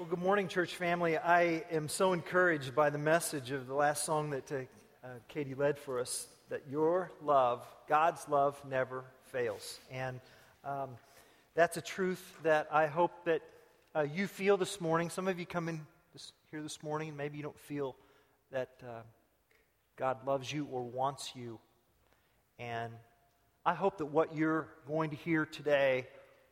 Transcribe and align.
Well, 0.00 0.08
good 0.08 0.18
morning, 0.22 0.48
church 0.48 0.76
family. 0.76 1.18
I 1.18 1.62
am 1.70 1.86
so 1.86 2.14
encouraged 2.14 2.74
by 2.74 2.88
the 2.88 2.96
message 2.96 3.50
of 3.50 3.66
the 3.66 3.74
last 3.74 4.02
song 4.02 4.30
that 4.30 4.50
uh, 4.50 5.08
Katie 5.28 5.54
led 5.54 5.78
for 5.78 6.00
us 6.00 6.26
that 6.48 6.62
your 6.70 7.12
love, 7.22 7.62
God's 7.86 8.26
love, 8.26 8.58
never 8.66 9.04
fails. 9.24 9.78
And 9.90 10.18
um, 10.64 10.88
that's 11.54 11.76
a 11.76 11.82
truth 11.82 12.34
that 12.44 12.68
I 12.72 12.86
hope 12.86 13.12
that 13.26 13.42
uh, 13.94 14.06
you 14.10 14.26
feel 14.26 14.56
this 14.56 14.80
morning. 14.80 15.10
Some 15.10 15.28
of 15.28 15.38
you 15.38 15.44
come 15.44 15.68
in 15.68 15.86
this, 16.14 16.32
here 16.50 16.62
this 16.62 16.82
morning 16.82 17.08
and 17.08 17.18
maybe 17.18 17.36
you 17.36 17.42
don't 17.42 17.60
feel 17.60 17.94
that 18.52 18.70
uh, 18.82 19.02
God 19.96 20.26
loves 20.26 20.50
you 20.50 20.66
or 20.72 20.82
wants 20.82 21.32
you. 21.36 21.58
And 22.58 22.90
I 23.66 23.74
hope 23.74 23.98
that 23.98 24.06
what 24.06 24.34
you're 24.34 24.66
going 24.88 25.10
to 25.10 25.16
hear 25.16 25.44
today 25.44 26.06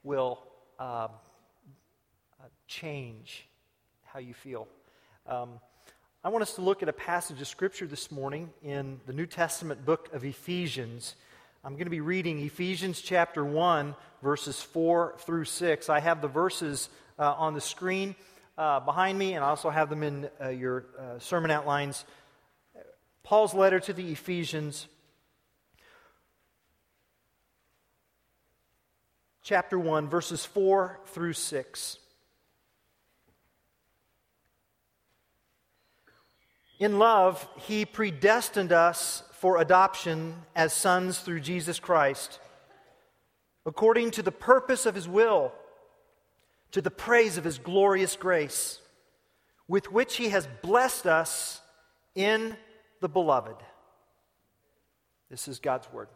will. 0.04 0.38
Um, 0.78 1.08
change 2.68 3.48
how 4.04 4.18
you 4.20 4.34
feel. 4.34 4.68
Um, 5.26 5.58
I 6.22 6.28
want 6.28 6.42
us 6.42 6.54
to 6.56 6.60
look 6.60 6.82
at 6.82 6.88
a 6.90 6.92
passage 6.92 7.40
of 7.40 7.48
Scripture 7.48 7.86
this 7.86 8.12
morning 8.12 8.50
in 8.62 9.00
the 9.06 9.14
New 9.14 9.24
Testament 9.24 9.86
book 9.86 10.10
of 10.12 10.22
Ephesians. 10.22 11.16
I'm 11.64 11.72
going 11.72 11.86
to 11.86 11.90
be 11.90 12.02
reading 12.02 12.44
Ephesians 12.44 13.00
chapter 13.00 13.42
1, 13.42 13.96
verses 14.22 14.60
4 14.60 15.14
through 15.20 15.46
6. 15.46 15.88
I 15.88 16.00
have 16.00 16.20
the 16.20 16.28
verses 16.28 16.90
uh, 17.18 17.32
on 17.38 17.54
the 17.54 17.60
screen 17.62 18.14
uh, 18.58 18.80
behind 18.80 19.18
me, 19.18 19.32
and 19.32 19.42
I 19.42 19.48
also 19.48 19.70
have 19.70 19.88
them 19.88 20.02
in 20.02 20.28
uh, 20.38 20.48
your 20.50 20.84
uh, 20.98 21.18
sermon 21.20 21.50
outlines. 21.50 22.04
Paul's 23.22 23.54
letter 23.54 23.80
to 23.80 23.94
the 23.94 24.12
Ephesians, 24.12 24.88
chapter 29.42 29.78
1, 29.78 30.08
verses 30.08 30.44
4 30.44 31.00
through 31.06 31.32
6. 31.32 31.98
In 36.78 36.98
love, 36.98 37.46
he 37.56 37.84
predestined 37.84 38.72
us 38.72 39.24
for 39.32 39.60
adoption 39.60 40.34
as 40.54 40.72
sons 40.72 41.18
through 41.18 41.40
Jesus 41.40 41.80
Christ, 41.80 42.40
according 43.66 44.12
to 44.12 44.22
the 44.22 44.32
purpose 44.32 44.86
of 44.86 44.94
his 44.94 45.08
will, 45.08 45.52
to 46.72 46.80
the 46.80 46.90
praise 46.90 47.36
of 47.36 47.44
his 47.44 47.58
glorious 47.58 48.16
grace, 48.16 48.80
with 49.66 49.90
which 49.90 50.16
he 50.16 50.28
has 50.28 50.48
blessed 50.62 51.06
us 51.06 51.60
in 52.14 52.56
the 53.00 53.08
beloved. 53.08 53.56
This 55.30 55.48
is 55.48 55.58
God's 55.58 55.90
word. 55.92 56.08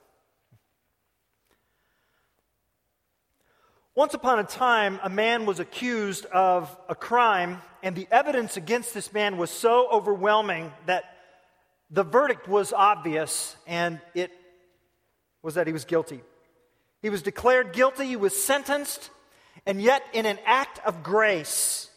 Once 3.95 4.15
upon 4.15 4.39
a 4.39 4.45
time, 4.45 4.99
a 5.03 5.11
man 5.11 5.45
was 5.45 5.61
accused 5.61 6.25
of 6.27 6.75
a 6.89 6.95
crime, 6.95 7.61
and 7.83 7.95
the 7.95 8.09
evidence 8.11 8.57
against 8.57 8.95
this 8.95 9.13
man 9.13 9.37
was 9.37 9.51
so 9.51 9.87
overwhelming 9.93 10.73
that 10.87 11.05
the 11.91 12.03
verdict 12.03 12.49
was 12.49 12.73
obvious, 12.73 13.55
and 13.67 14.01
it 14.15 14.31
was 15.43 15.57
that 15.57 15.67
he 15.67 15.75
was 15.75 15.85
guilty. 15.85 16.23
He 17.03 17.11
was 17.11 17.21
declared 17.21 17.75
guilty, 17.75 18.07
he 18.07 18.17
was 18.17 18.35
sentenced, 18.35 19.11
and 19.67 19.83
yet, 19.83 20.03
in 20.15 20.25
an 20.25 20.39
act 20.47 20.81
of 20.87 21.03
grace, 21.03 21.91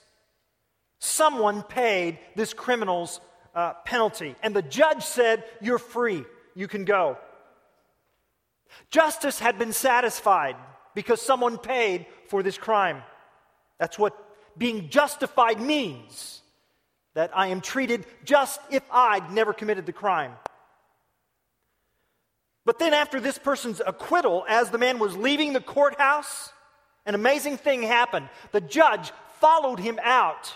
someone 0.99 1.63
paid 1.63 2.19
this 2.35 2.53
criminal's 2.53 3.21
uh, 3.55 3.71
penalty. 3.85 4.35
And 4.43 4.53
the 4.53 4.61
judge 4.61 5.03
said, 5.03 5.45
You're 5.61 5.79
free, 5.79 6.25
you 6.55 6.67
can 6.67 6.83
go. 6.83 7.17
Justice 8.91 9.39
had 9.39 9.57
been 9.57 9.71
satisfied 9.71 10.57
because 10.95 11.21
someone 11.21 11.59
paid 11.59 12.07
for 12.29 12.41
this 12.41 12.57
crime. 12.57 13.03
That's 13.77 13.99
what 13.99 14.17
being 14.57 14.89
justified 14.89 15.61
means 15.61 16.41
that 17.13 17.31
I 17.37 17.47
am 17.47 17.61
treated 17.61 18.05
just 18.23 18.59
if 18.71 18.83
I'd 18.91 19.31
never 19.31 19.53
committed 19.53 19.85
the 19.85 19.93
crime. 19.93 20.33
But 22.65 22.79
then, 22.79 22.95
after 22.95 23.19
this 23.19 23.37
person's 23.37 23.79
acquittal, 23.85 24.43
as 24.49 24.71
the 24.71 24.79
man 24.79 24.97
was 24.97 25.15
leaving 25.15 25.53
the 25.53 25.61
courthouse, 25.61 26.51
an 27.05 27.13
amazing 27.13 27.57
thing 27.57 27.83
happened. 27.83 28.27
The 28.51 28.61
judge 28.61 29.11
followed 29.39 29.79
him 29.79 29.99
out, 30.01 30.55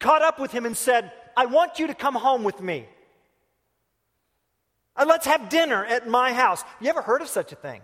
caught 0.00 0.22
up 0.22 0.40
with 0.40 0.50
him, 0.50 0.66
and 0.66 0.76
said, 0.76 1.12
I 1.36 1.46
want 1.46 1.78
you 1.78 1.86
to 1.86 1.94
come 1.94 2.16
home 2.16 2.42
with 2.42 2.60
me. 2.60 2.88
Uh, 4.96 5.04
let's 5.06 5.26
have 5.26 5.48
dinner 5.48 5.84
at 5.84 6.08
my 6.08 6.32
house. 6.32 6.64
You 6.80 6.88
ever 6.88 7.02
heard 7.02 7.22
of 7.22 7.28
such 7.28 7.52
a 7.52 7.56
thing? 7.56 7.82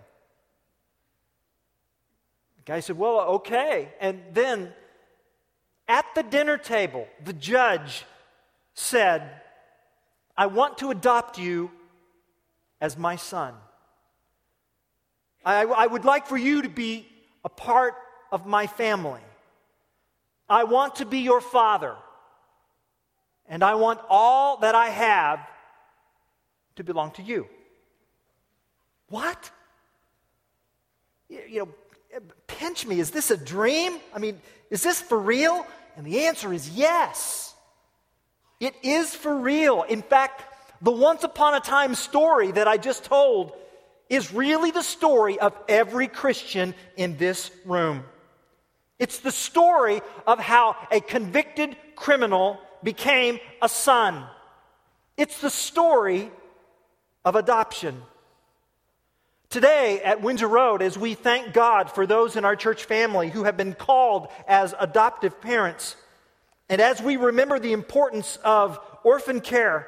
Guy 2.67 2.81
said, 2.81 2.97
Well, 2.97 3.19
okay. 3.19 3.89
And 3.99 4.21
then 4.33 4.73
at 5.87 6.05
the 6.15 6.23
dinner 6.23 6.57
table, 6.57 7.07
the 7.23 7.33
judge 7.33 8.05
said, 8.73 9.41
I 10.35 10.47
want 10.47 10.77
to 10.79 10.91
adopt 10.91 11.39
you 11.39 11.71
as 12.79 12.97
my 12.97 13.15
son. 13.15 13.53
I, 15.43 15.63
I, 15.63 15.87
would 15.87 16.03
like 16.03 16.27
for 16.27 16.37
you 16.37 16.63
to 16.63 16.69
be 16.69 17.07
a 17.45 17.49
part 17.49 17.95
of 18.31 18.45
my 18.45 18.67
family. 18.67 19.21
I 20.49 20.65
want 20.65 20.97
to 20.97 21.05
be 21.05 21.19
your 21.19 21.39
father. 21.39 21.95
And 23.47 23.63
I 23.63 23.75
want 23.75 24.01
all 24.09 24.57
that 24.57 24.75
I 24.75 24.89
have 24.89 25.39
to 26.75 26.83
belong 26.83 27.11
to 27.11 27.23
you. 27.23 27.47
What? 29.07 29.49
You 31.29 31.59
know, 31.59 31.69
pinch 32.47 32.85
me. 32.85 32.99
Is 32.99 33.11
this 33.11 33.31
a 33.31 33.37
dream? 33.37 33.99
I 34.13 34.19
mean, 34.19 34.41
is 34.69 34.83
this 34.83 35.01
for 35.01 35.17
real? 35.17 35.65
And 35.95 36.05
the 36.05 36.25
answer 36.25 36.53
is 36.53 36.69
yes. 36.69 37.53
It 38.59 38.75
is 38.83 39.13
for 39.13 39.35
real. 39.35 39.83
In 39.83 40.01
fact, 40.01 40.43
the 40.81 40.91
once 40.91 41.23
upon 41.23 41.55
a 41.55 41.59
time 41.59 41.95
story 41.95 42.51
that 42.51 42.67
I 42.67 42.77
just 42.77 43.03
told 43.03 43.53
is 44.09 44.33
really 44.33 44.71
the 44.71 44.81
story 44.81 45.39
of 45.39 45.55
every 45.67 46.07
Christian 46.07 46.73
in 46.95 47.17
this 47.17 47.51
room. 47.65 48.03
It's 48.99 49.19
the 49.19 49.31
story 49.31 50.01
of 50.25 50.39
how 50.39 50.75
a 50.91 50.99
convicted 51.01 51.75
criminal 51.95 52.59
became 52.83 53.39
a 53.61 53.69
son. 53.69 54.23
It's 55.17 55.41
the 55.41 55.49
story 55.49 56.31
of 57.25 57.35
adoption. 57.35 58.01
Today 59.49 60.01
at 60.01 60.21
Windsor 60.21 60.47
Road, 60.47 60.81
as 60.81 60.97
we 60.97 61.13
thank 61.13 61.53
God 61.53 61.89
for 61.89 62.05
those 62.05 62.35
in 62.35 62.43
our 62.43 62.57
church 62.57 62.83
family 62.83 63.29
who 63.29 63.45
have 63.45 63.55
been 63.55 63.73
called 63.73 64.27
as 64.45 64.75
adoptive 64.77 65.39
parents, 65.39 65.95
and 66.67 66.81
as 66.81 67.01
we 67.01 67.15
remember 67.15 67.57
the 67.57 67.71
importance 67.71 68.37
of 68.43 68.77
orphan 69.05 69.39
care, 69.39 69.87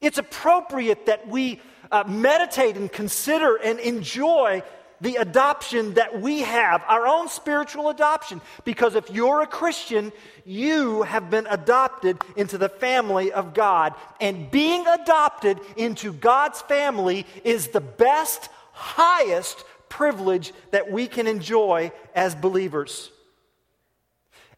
it's 0.00 0.16
appropriate 0.16 1.04
that 1.04 1.28
we 1.28 1.60
uh, 1.92 2.04
meditate 2.06 2.78
and 2.78 2.90
consider 2.90 3.56
and 3.56 3.78
enjoy 3.78 4.62
the 5.00 5.16
adoption 5.16 5.94
that 5.94 6.20
we 6.20 6.40
have, 6.40 6.82
our 6.86 7.06
own 7.06 7.28
spiritual 7.28 7.88
adoption. 7.88 8.40
Because 8.64 8.94
if 8.94 9.10
you're 9.10 9.42
a 9.42 9.46
Christian, 9.46 10.12
you 10.44 11.02
have 11.02 11.30
been 11.30 11.46
adopted 11.48 12.18
into 12.36 12.58
the 12.58 12.68
family 12.68 13.32
of 13.32 13.54
God. 13.54 13.94
And 14.20 14.50
being 14.50 14.86
adopted 14.86 15.58
into 15.76 16.12
God's 16.12 16.60
family 16.62 17.26
is 17.44 17.68
the 17.68 17.80
best, 17.80 18.50
highest 18.72 19.64
privilege 19.88 20.52
that 20.70 20.90
we 20.90 21.06
can 21.06 21.26
enjoy 21.26 21.92
as 22.14 22.34
believers. 22.34 23.10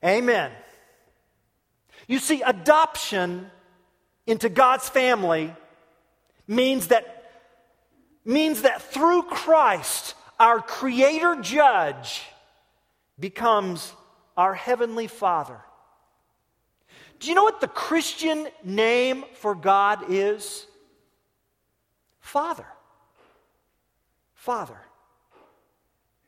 Amen. 0.04 0.50
You 2.08 2.18
see, 2.18 2.42
adoption 2.42 3.50
into 4.26 4.48
God's 4.48 4.88
family 4.88 5.54
means 6.48 6.88
that 6.88 7.18
means 8.24 8.62
that 8.62 8.82
through 8.82 9.24
Christ 9.24 10.14
our 10.42 10.60
creator 10.60 11.36
judge 11.40 12.24
becomes 13.16 13.92
our 14.36 14.54
heavenly 14.54 15.06
father. 15.06 15.60
Do 17.20 17.28
you 17.28 17.36
know 17.36 17.44
what 17.44 17.60
the 17.60 17.68
Christian 17.68 18.48
name 18.64 19.24
for 19.34 19.54
God 19.54 20.10
is? 20.10 20.66
Father. 22.18 22.66
Father. 24.34 24.80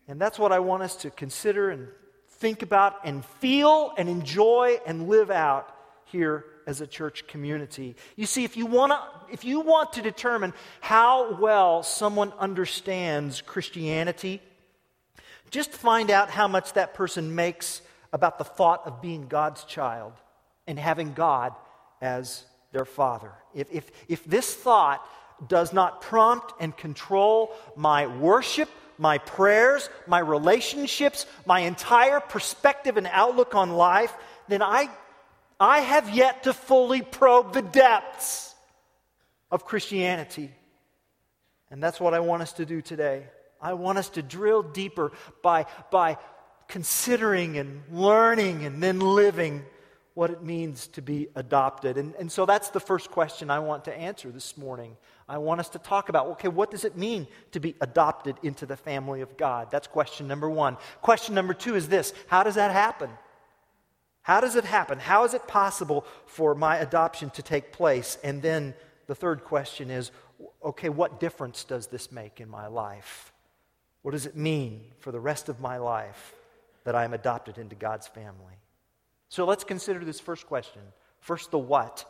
And 0.06 0.20
that's 0.20 0.38
what 0.38 0.52
I 0.52 0.60
want 0.60 0.84
us 0.84 0.94
to 0.98 1.10
consider 1.10 1.70
and 1.70 1.88
think 2.28 2.62
about 2.62 3.00
and 3.04 3.24
feel 3.24 3.94
and 3.98 4.08
enjoy 4.08 4.78
and 4.86 5.08
live 5.08 5.32
out 5.32 5.74
here 6.06 6.44
as 6.66 6.80
a 6.80 6.86
church 6.86 7.26
community. 7.26 7.96
You 8.16 8.26
see, 8.26 8.44
if 8.44 8.56
you, 8.56 8.66
wanna, 8.66 9.00
if 9.30 9.44
you 9.44 9.60
want 9.60 9.94
to 9.94 10.02
determine 10.02 10.54
how 10.80 11.34
well 11.34 11.82
someone 11.82 12.32
understands 12.38 13.42
Christianity, 13.42 14.40
just 15.50 15.70
find 15.70 16.10
out 16.10 16.30
how 16.30 16.48
much 16.48 16.72
that 16.74 16.94
person 16.94 17.34
makes 17.34 17.82
about 18.12 18.38
the 18.38 18.44
thought 18.44 18.86
of 18.86 19.02
being 19.02 19.26
God's 19.26 19.64
child 19.64 20.12
and 20.66 20.78
having 20.78 21.12
God 21.12 21.52
as 22.00 22.44
their 22.72 22.84
father. 22.84 23.32
If, 23.54 23.70
if, 23.70 23.90
if 24.08 24.24
this 24.24 24.54
thought 24.54 25.06
does 25.48 25.72
not 25.72 26.00
prompt 26.00 26.54
and 26.60 26.76
control 26.76 27.54
my 27.76 28.06
worship 28.06 28.68
my 28.98 29.18
prayers, 29.18 29.88
my 30.06 30.18
relationships, 30.18 31.26
my 31.46 31.60
entire 31.60 32.20
perspective 32.20 32.96
and 32.96 33.08
outlook 33.10 33.54
on 33.54 33.72
life, 33.72 34.14
then 34.48 34.62
I, 34.62 34.88
I 35.64 35.80
have 35.80 36.10
yet 36.10 36.42
to 36.42 36.52
fully 36.52 37.00
probe 37.00 37.54
the 37.54 37.62
depths 37.62 38.54
of 39.50 39.64
Christianity. 39.64 40.50
And 41.70 41.82
that's 41.82 41.98
what 41.98 42.12
I 42.12 42.20
want 42.20 42.42
us 42.42 42.52
to 42.54 42.66
do 42.66 42.82
today. 42.82 43.24
I 43.62 43.72
want 43.72 43.96
us 43.96 44.10
to 44.10 44.22
drill 44.22 44.62
deeper 44.62 45.12
by, 45.42 45.64
by 45.90 46.18
considering 46.68 47.56
and 47.56 47.82
learning 47.90 48.66
and 48.66 48.82
then 48.82 49.00
living 49.00 49.64
what 50.12 50.28
it 50.28 50.42
means 50.42 50.86
to 50.88 51.00
be 51.00 51.28
adopted. 51.34 51.96
And, 51.96 52.14
and 52.16 52.30
so 52.30 52.44
that's 52.44 52.68
the 52.68 52.78
first 52.78 53.10
question 53.10 53.50
I 53.50 53.60
want 53.60 53.86
to 53.86 53.98
answer 53.98 54.30
this 54.30 54.58
morning. 54.58 54.98
I 55.26 55.38
want 55.38 55.60
us 55.60 55.70
to 55.70 55.78
talk 55.78 56.10
about 56.10 56.26
okay, 56.26 56.48
what 56.48 56.70
does 56.70 56.84
it 56.84 56.98
mean 56.98 57.26
to 57.52 57.58
be 57.58 57.74
adopted 57.80 58.36
into 58.42 58.66
the 58.66 58.76
family 58.76 59.22
of 59.22 59.38
God? 59.38 59.70
That's 59.70 59.86
question 59.86 60.28
number 60.28 60.50
one. 60.50 60.76
Question 61.00 61.34
number 61.34 61.54
two 61.54 61.74
is 61.74 61.88
this 61.88 62.12
How 62.26 62.42
does 62.42 62.56
that 62.56 62.70
happen? 62.70 63.08
How 64.24 64.40
does 64.40 64.56
it 64.56 64.64
happen? 64.64 64.98
How 64.98 65.24
is 65.24 65.34
it 65.34 65.46
possible 65.46 66.06
for 66.24 66.54
my 66.54 66.78
adoption 66.78 67.28
to 67.30 67.42
take 67.42 67.72
place? 67.72 68.16
And 68.24 68.40
then 68.40 68.74
the 69.06 69.14
third 69.14 69.44
question 69.44 69.90
is 69.90 70.10
okay, 70.64 70.88
what 70.88 71.20
difference 71.20 71.62
does 71.62 71.86
this 71.88 72.10
make 72.10 72.40
in 72.40 72.48
my 72.48 72.66
life? 72.66 73.32
What 74.00 74.12
does 74.12 74.24
it 74.24 74.34
mean 74.34 74.80
for 74.98 75.12
the 75.12 75.20
rest 75.20 75.50
of 75.50 75.60
my 75.60 75.76
life 75.76 76.34
that 76.84 76.94
I 76.94 77.04
am 77.04 77.12
adopted 77.12 77.58
into 77.58 77.74
God's 77.74 78.08
family? 78.08 78.54
So 79.28 79.44
let's 79.44 79.62
consider 79.62 80.02
this 80.02 80.20
first 80.20 80.46
question. 80.46 80.80
First, 81.20 81.50
the 81.50 81.58
what. 81.58 82.06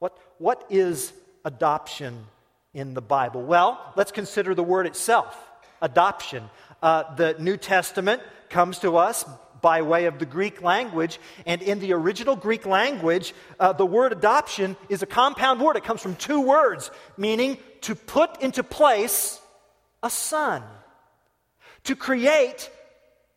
What, 0.00 0.18
what 0.36 0.66
is 0.68 1.14
adoption 1.46 2.26
in 2.74 2.92
the 2.92 3.00
Bible? 3.00 3.42
Well, 3.42 3.80
let's 3.96 4.12
consider 4.12 4.54
the 4.54 4.62
word 4.62 4.86
itself 4.86 5.47
adoption. 5.80 6.48
Uh, 6.82 7.14
the 7.14 7.36
New 7.38 7.56
Testament 7.56 8.22
comes 8.48 8.78
to 8.80 8.96
us 8.96 9.24
by 9.60 9.82
way 9.82 10.06
of 10.06 10.18
the 10.18 10.26
Greek 10.26 10.62
language. 10.62 11.18
And 11.46 11.62
in 11.62 11.80
the 11.80 11.92
original 11.92 12.36
Greek 12.36 12.66
language, 12.66 13.34
uh, 13.58 13.72
the 13.72 13.86
word 13.86 14.12
adoption 14.12 14.76
is 14.88 15.02
a 15.02 15.06
compound 15.06 15.60
word. 15.60 15.76
It 15.76 15.84
comes 15.84 16.00
from 16.00 16.16
two 16.16 16.40
words, 16.40 16.90
meaning 17.16 17.58
to 17.82 17.94
put 17.94 18.40
into 18.42 18.62
place 18.62 19.40
a 20.02 20.10
son, 20.10 20.62
to 21.84 21.96
create 21.96 22.70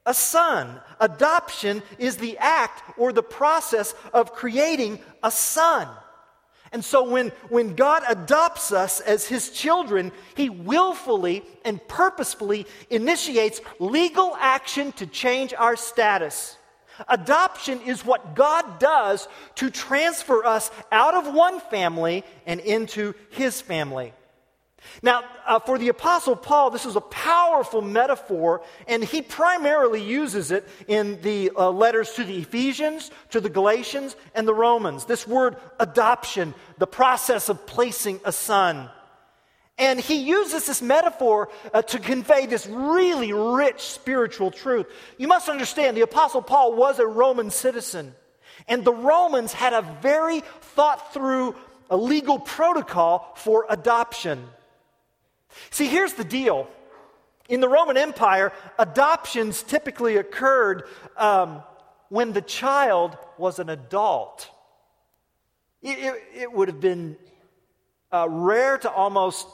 a 0.06 0.14
son. 0.14 0.80
Adoption 1.00 1.82
is 1.98 2.18
the 2.18 2.38
act 2.38 2.84
or 2.98 3.14
the 3.14 3.24
process 3.24 3.94
of 4.14 4.34
creating 4.34 5.00
a 5.24 5.32
son. 5.32 5.88
And 6.72 6.84
so 6.86 7.10
when, 7.10 7.30
when 7.50 7.76
God 7.76 8.04
adopts 8.08 8.72
us 8.72 9.02
as 9.02 9.28
his 9.28 9.50
children, 9.50 10.12
he 10.36 10.50
willfully 10.50 11.44
and 11.66 11.86
purposefully 11.88 12.66
initiates 12.90 13.60
legal 13.80 14.36
action 14.40 14.94
to 14.94 15.06
change 15.06 15.54
our 15.54 15.76
status. 15.76 16.58
Adoption 17.10 17.82
is 17.82 18.06
what 18.06 18.36
God 18.36 18.80
does 18.80 19.28
to 19.56 19.70
transfer 19.70 20.46
us 20.46 20.72
out 20.92 21.14
of 21.14 21.34
one 21.34 21.60
family 21.60 22.24
and 22.46 22.60
into 22.62 23.16
his 23.32 23.60
family. 23.60 24.14
Now, 25.04 25.24
uh, 25.46 25.60
for 25.60 25.78
the 25.78 25.90
Apostle 25.90 26.36
Paul, 26.36 26.72
this 26.72 26.86
is 26.86 26.96
a 26.96 27.02
powerful 27.02 27.82
metaphor, 27.82 28.64
and 28.88 29.04
he 29.04 29.22
primarily 29.22 30.04
uses 30.04 30.52
it 30.52 30.68
in 30.88 31.22
the 31.22 31.52
uh, 31.56 31.70
letters 31.70 32.14
to 32.14 32.24
the 32.24 32.38
Ephesians, 32.38 33.12
to 33.30 33.40
the 33.40 33.50
Galatians, 33.50 34.16
and 34.36 34.48
the 34.48 34.54
Romans. 34.54 35.06
This 35.06 35.28
word 35.28 35.58
adoption, 35.80 36.54
the 36.78 36.88
process 36.88 37.50
of 37.50 37.66
placing 37.66 38.20
a 38.26 38.32
son. 38.32 38.90
And 39.78 40.00
he 40.00 40.18
uses 40.18 40.68
this 40.68 40.82
metaphor 40.82 41.50
uh, 41.74 41.82
to 41.84 42.00
convey 42.00 42.46
this 42.46 42.68
really 42.68 43.34
rich 43.34 43.82
spiritual 43.82 44.52
truth. 44.52 44.88
You 45.18 45.28
must 45.28 45.50
understand, 45.50 45.98
the 45.98 46.02
Apostle 46.02 46.42
Paul 46.42 46.76
was 46.76 47.00
a 47.00 47.08
Roman 47.08 47.50
citizen, 47.50 48.14
and 48.68 48.84
the 48.84 48.94
Romans 48.94 49.54
had 49.54 49.74
a 49.74 49.82
very 50.02 50.42
thought 50.62 51.14
through 51.14 51.56
legal 51.90 52.40
protocol 52.40 53.34
for 53.36 53.66
adoption. 53.70 54.48
See, 55.70 55.88
here's 55.88 56.14
the 56.14 56.24
deal. 56.24 56.68
In 57.50 57.60
the 57.60 57.70
Roman 57.70 57.98
Empire, 57.98 58.54
adoptions 58.80 59.64
typically 59.64 60.18
occurred 60.18 60.84
um, 61.18 61.64
when 62.10 62.34
the 62.34 62.42
child 62.42 63.18
was 63.38 63.60
an 63.60 63.70
adult. 63.70 64.50
It, 65.82 66.00
it, 66.00 66.24
it 66.42 66.54
would 66.54 66.68
have 66.68 66.80
been 66.80 67.18
uh, 68.12 68.28
rare 68.30 68.78
to 68.78 68.92
almost 68.92 69.48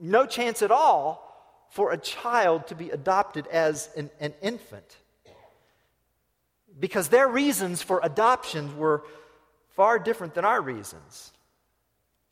no 0.00 0.26
chance 0.26 0.62
at 0.62 0.70
all 0.70 1.24
for 1.70 1.92
a 1.92 1.98
child 1.98 2.66
to 2.68 2.74
be 2.74 2.90
adopted 2.90 3.46
as 3.48 3.90
an, 3.96 4.10
an 4.20 4.32
infant. 4.40 4.96
Because 6.78 7.08
their 7.08 7.28
reasons 7.28 7.82
for 7.82 8.00
adoptions 8.02 8.74
were 8.74 9.02
far 9.70 9.98
different 9.98 10.34
than 10.34 10.44
our 10.44 10.60
reasons. 10.60 11.32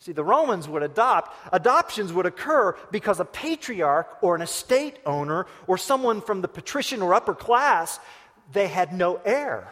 See, 0.06 0.12
the 0.12 0.23
Romans 0.23 0.69
would 0.69 0.85
adopt, 0.85 1.35
adoptions 1.53 2.12
would 2.12 2.26
occur 2.26 2.76
because 2.93 3.19
a 3.19 3.25
patriarch 3.25 4.19
or 4.23 4.37
an 4.37 4.41
estate 4.41 4.99
owner 5.05 5.49
or 5.67 5.76
someone 5.76 6.20
from 6.20 6.43
the 6.43 6.47
patrician 6.47 7.03
or 7.03 7.12
upper 7.12 7.35
class, 7.35 7.99
they 8.53 8.69
had 8.69 8.93
no 8.93 9.20
heir 9.25 9.69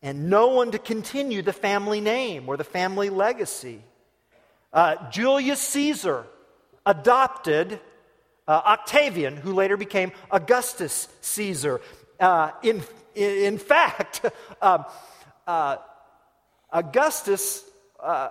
and 0.00 0.30
no 0.30 0.46
one 0.46 0.70
to 0.70 0.78
continue 0.78 1.42
the 1.42 1.52
family 1.52 2.00
name 2.00 2.48
or 2.48 2.56
the 2.56 2.64
family 2.64 3.10
legacy. 3.10 3.82
Uh, 4.72 5.10
Julius 5.10 5.60
Caesar 5.60 6.24
adopted 6.86 7.78
uh, 8.48 8.62
Octavian, 8.64 9.36
who 9.36 9.52
later 9.52 9.76
became 9.76 10.12
Augustus 10.30 11.06
Caesar. 11.20 11.82
Uh, 12.18 12.50
in, 12.62 12.82
in 13.14 13.58
fact, 13.58 14.24
um, 14.62 14.86
uh, 15.46 15.76
Augustus 16.72 17.62
uh, 18.00 18.30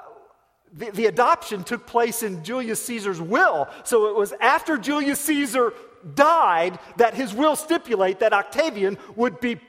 the, 0.75 0.91
the 0.91 1.05
adoption 1.05 1.63
took 1.63 1.85
place 1.85 2.23
in 2.23 2.43
Julius 2.43 2.83
Caesar's 2.85 3.21
will. 3.21 3.67
So 3.83 4.07
it 4.07 4.15
was 4.15 4.33
after 4.41 4.77
Julius 4.77 5.19
Caesar 5.21 5.73
died 6.15 6.79
that 6.97 7.13
his 7.13 7.33
will 7.33 7.55
stipulate 7.55 8.19
that 8.19 8.33
Octavian 8.33 8.97
would 9.15 9.39
be 9.39 9.59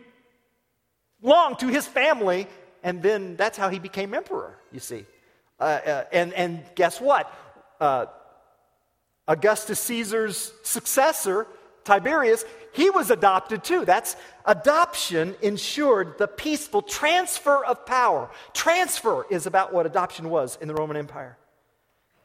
long 1.23 1.57
to 1.57 1.69
his 1.69 1.87
family, 1.87 2.47
and 2.83 3.03
then 3.03 3.37
that's 3.37 3.57
how 3.57 3.69
he 3.69 3.79
became 3.79 4.15
emperor, 4.15 4.59
you 4.73 4.81
see. 4.81 5.05
Uh, 5.61 5.63
uh, 5.63 6.05
and, 6.13 6.33
and 6.35 6.63
guess 6.75 7.01
what? 7.01 7.33
Uh, 7.81 8.07
Augustus 9.27 9.81
Caesar's 9.81 10.53
successor, 10.63 11.47
Tiberius, 11.85 12.45
he 12.73 12.91
was 12.91 13.11
adopted 13.11 13.63
too. 13.63 13.85
That's 13.85 14.17
adoption 14.45 15.35
ensured 15.43 16.19
the 16.19 16.27
peaceful 16.27 16.83
transfer 16.83 17.65
of 17.65 17.87
power. 17.87 18.31
Transfer 18.53 19.27
is 19.31 19.47
about 19.47 19.73
what 19.73 19.87
adoption 19.87 20.31
was 20.31 20.59
in 20.61 20.69
the 20.69 20.75
Roman 20.75 20.97
Empire. 20.97 21.37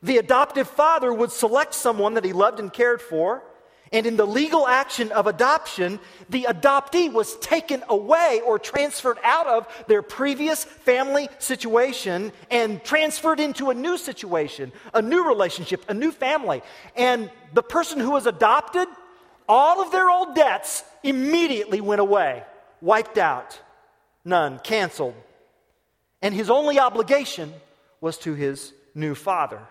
The 0.02 0.18
adoptive 0.18 0.68
father 0.70 1.14
would 1.14 1.32
select 1.32 1.74
someone 1.74 2.14
that 2.14 2.24
he 2.24 2.34
loved 2.34 2.60
and 2.60 2.72
cared 2.72 3.02
for, 3.02 3.44
and 3.92 4.06
in 4.06 4.18
the 4.18 4.26
legal 4.26 4.68
action 4.68 5.12
of 5.12 5.26
adoption, 5.28 6.00
the 6.30 6.44
adoptee 6.48 7.12
was 7.12 7.36
taken 7.38 7.84
away 7.90 8.40
or 8.46 8.60
transferred 8.60 9.18
out 9.24 9.48
of 9.48 9.86
their 9.88 10.02
previous 10.02 10.64
family 10.64 11.28
situation 11.40 12.32
and 12.52 12.84
transferred 12.84 13.40
into 13.40 13.72
a 13.72 13.74
new 13.74 13.98
situation, 13.98 14.72
a 14.94 15.02
new 15.02 15.28
relationship, 15.28 15.84
a 15.90 15.94
new 15.94 16.12
family. 16.12 16.62
And 16.96 17.32
the 17.54 17.64
person 17.64 18.00
who 18.00 18.12
was 18.12 18.28
adopted 18.28 18.88
all 19.50 19.82
of 19.82 19.92
their 19.92 20.10
old 20.10 20.36
debts 20.36 20.84
immediately 21.04 21.82
went 21.82 22.00
away, 22.00 22.44
wiped 22.82 23.18
out, 23.18 23.60
none, 24.24 24.60
canceled. 24.60 25.16
And 26.22 26.36
his 26.36 26.50
only 26.50 26.80
obligation 26.80 27.52
was 28.00 28.18
to 28.20 28.36
his 28.36 28.72
new 28.94 29.16
father. 29.16 29.62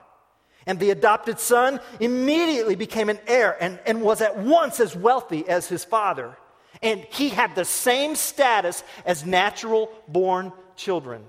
And 0.66 0.80
the 0.80 0.90
adopted 0.90 1.38
son 1.38 1.80
immediately 2.00 2.74
became 2.74 3.08
an 3.08 3.20
heir 3.26 3.56
and, 3.58 3.78
and 3.86 4.02
was 4.02 4.20
at 4.20 4.36
once 4.36 4.80
as 4.80 4.96
wealthy 4.96 5.48
as 5.48 5.68
his 5.68 5.84
father. 5.84 6.36
And 6.82 7.06
he 7.10 7.28
had 7.28 7.54
the 7.54 7.64
same 7.64 8.16
status 8.16 8.82
as 9.06 9.24
natural 9.24 9.90
born 10.08 10.52
children. 10.76 11.24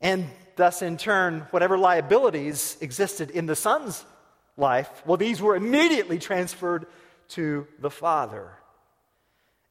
And 0.00 0.28
thus, 0.56 0.82
in 0.82 0.96
turn, 0.96 1.46
whatever 1.50 1.78
liabilities 1.78 2.76
existed 2.80 3.30
in 3.30 3.46
the 3.46 3.54
son's 3.54 4.04
life, 4.56 4.90
well, 5.06 5.16
these 5.16 5.40
were 5.40 5.54
immediately 5.54 6.18
transferred 6.18 6.86
to 7.30 7.66
the 7.78 7.90
Father. 7.90 8.52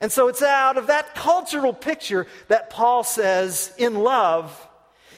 And 0.02 0.12
so 0.12 0.28
it's 0.28 0.42
out 0.42 0.78
of 0.78 0.88
that 0.88 1.14
cultural 1.16 1.74
picture 1.74 2.26
that 2.48 2.70
Paul 2.70 3.04
says, 3.04 3.74
in 3.78 3.96
love, 3.96 4.68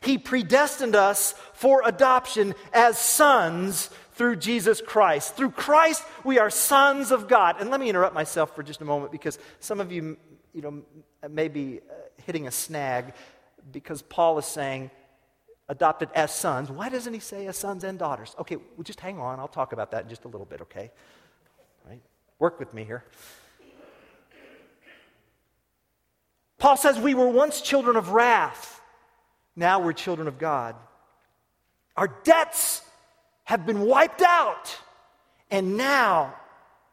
he 0.01 0.17
predestined 0.17 0.95
us 0.95 1.33
for 1.53 1.83
adoption 1.85 2.55
as 2.73 2.97
sons 2.97 3.89
through 4.13 4.37
Jesus 4.37 4.81
Christ. 4.81 5.35
Through 5.35 5.51
Christ, 5.51 6.03
we 6.23 6.39
are 6.39 6.49
sons 6.49 7.11
of 7.11 7.27
God. 7.27 7.57
And 7.59 7.69
let 7.69 7.79
me 7.79 7.89
interrupt 7.89 8.15
myself 8.15 8.55
for 8.55 8.63
just 8.63 8.81
a 8.81 8.85
moment 8.85 9.11
because 9.11 9.37
some 9.59 9.79
of 9.79 9.91
you, 9.91 10.17
you 10.53 10.61
know, 10.61 10.81
may 11.29 11.47
be 11.47 11.79
uh, 11.79 11.93
hitting 12.25 12.47
a 12.47 12.51
snag 12.51 13.13
because 13.71 14.01
Paul 14.01 14.39
is 14.39 14.45
saying, 14.45 14.89
adopted 15.69 16.09
as 16.13 16.33
sons. 16.35 16.69
Why 16.69 16.89
doesn't 16.89 17.13
he 17.13 17.19
say 17.19 17.47
as 17.47 17.55
sons 17.55 17.83
and 17.83 17.97
daughters? 17.97 18.35
Okay, 18.39 18.57
well, 18.57 18.83
just 18.83 18.99
hang 18.99 19.19
on. 19.19 19.39
I'll 19.39 19.47
talk 19.47 19.71
about 19.71 19.91
that 19.91 20.03
in 20.03 20.09
just 20.09 20.25
a 20.25 20.27
little 20.27 20.45
bit, 20.45 20.61
okay? 20.61 20.91
Work 22.41 22.59
with 22.59 22.73
me 22.73 22.83
here. 22.83 23.03
Paul 26.57 26.75
says 26.75 26.97
we 26.97 27.13
were 27.13 27.29
once 27.29 27.61
children 27.61 27.95
of 27.95 28.09
wrath. 28.09 28.81
Now 29.55 29.79
we're 29.79 29.93
children 29.93 30.27
of 30.27 30.39
God. 30.39 30.75
Our 31.95 32.07
debts 32.23 32.81
have 33.43 33.67
been 33.67 33.81
wiped 33.81 34.23
out. 34.23 34.75
And 35.51 35.77
now 35.77 36.33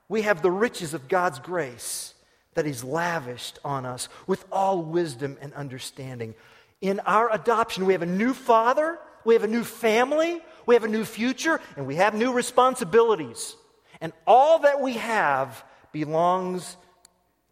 we 0.07 0.21
have 0.21 0.43
the 0.43 0.51
riches 0.51 0.93
of 0.93 1.09
God's 1.09 1.39
grace 1.39 2.13
that 2.53 2.67
He's 2.67 2.85
lavished 2.85 3.59
on 3.65 3.87
us 3.87 4.11
with 4.27 4.45
all 4.53 4.83
wisdom 4.83 5.39
and 5.41 5.55
understanding. 5.55 6.35
In 6.83 7.01
our 7.01 7.33
adoption, 7.33 7.87
we 7.87 7.95
have 7.95 8.03
a 8.03 8.07
new 8.07 8.35
father, 8.35 8.99
we 9.25 9.33
have 9.33 9.45
a 9.45 9.49
new 9.49 9.65
family, 9.65 10.43
we 10.67 10.75
have 10.75 10.85
a 10.85 10.89
new 10.89 11.07
future, 11.07 11.59
and 11.79 11.87
we 11.87 11.95
have 11.95 12.13
new 12.13 12.35
responsibilities. 12.35 13.57
And 14.01 14.13
all 14.27 14.61
that 14.61 14.81
we 14.81 14.95
have 14.95 15.65
belongs 15.93 16.77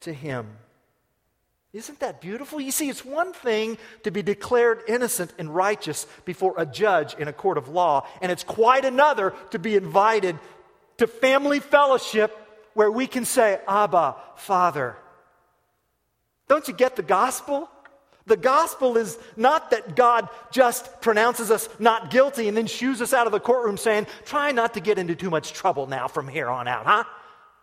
to 0.00 0.12
Him. 0.12 0.46
Isn't 1.72 2.00
that 2.00 2.22
beautiful? 2.22 2.58
You 2.60 2.70
see, 2.70 2.88
it's 2.88 3.04
one 3.04 3.34
thing 3.34 3.76
to 4.04 4.10
be 4.10 4.22
declared 4.22 4.82
innocent 4.88 5.34
and 5.38 5.54
righteous 5.54 6.06
before 6.24 6.54
a 6.56 6.64
judge 6.64 7.14
in 7.14 7.28
a 7.28 7.32
court 7.32 7.58
of 7.58 7.68
law, 7.68 8.06
and 8.22 8.32
it's 8.32 8.44
quite 8.44 8.86
another 8.86 9.34
to 9.50 9.58
be 9.58 9.76
invited 9.76 10.38
to 10.96 11.06
family 11.06 11.60
fellowship 11.60 12.34
where 12.72 12.90
we 12.90 13.06
can 13.06 13.24
say, 13.24 13.60
Abba, 13.68 14.16
Father. 14.36 14.96
Don't 16.48 16.66
you 16.68 16.74
get 16.74 16.96
the 16.96 17.02
gospel? 17.02 17.68
The 18.26 18.36
gospel 18.36 18.96
is 18.96 19.18
not 19.36 19.70
that 19.70 19.94
God 19.94 20.28
just 20.50 21.00
pronounces 21.00 21.50
us 21.50 21.68
not 21.78 22.10
guilty 22.10 22.48
and 22.48 22.56
then 22.56 22.66
shoos 22.66 23.00
us 23.00 23.12
out 23.12 23.26
of 23.26 23.32
the 23.32 23.40
courtroom 23.40 23.76
saying, 23.76 24.08
try 24.24 24.50
not 24.50 24.74
to 24.74 24.80
get 24.80 24.98
into 24.98 25.14
too 25.14 25.30
much 25.30 25.52
trouble 25.52 25.86
now 25.86 26.08
from 26.08 26.26
here 26.26 26.48
on 26.48 26.66
out, 26.66 26.86
huh? 26.86 27.04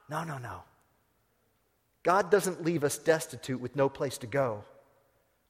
No, 0.09 0.23
no, 0.23 0.37
no. 0.37 0.63
God 2.03 2.31
doesn't 2.31 2.63
leave 2.63 2.83
us 2.83 2.97
destitute 2.97 3.59
with 3.59 3.75
no 3.75 3.89
place 3.89 4.17
to 4.19 4.27
go. 4.27 4.63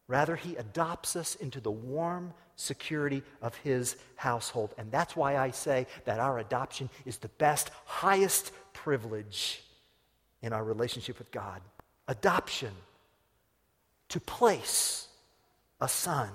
Rather, 0.07 0.35
He 0.35 0.55
adopts 0.55 1.15
us 1.15 1.35
into 1.35 1.59
the 1.59 1.71
warm 1.71 2.33
security 2.55 3.23
of 3.41 3.55
His 3.57 3.95
household. 4.15 4.73
And 4.77 4.91
that's 4.91 5.15
why 5.15 5.37
I 5.37 5.51
say 5.51 5.87
that 6.05 6.19
our 6.19 6.39
adoption 6.39 6.89
is 7.05 7.17
the 7.17 7.29
best, 7.29 7.71
highest 7.85 8.51
privilege 8.73 9.63
in 10.41 10.53
our 10.53 10.63
relationship 10.63 11.19
with 11.19 11.31
God. 11.31 11.61
Adoption 12.07 12.71
to 14.13 14.19
place 14.19 15.07
a 15.81 15.87
son. 15.87 16.29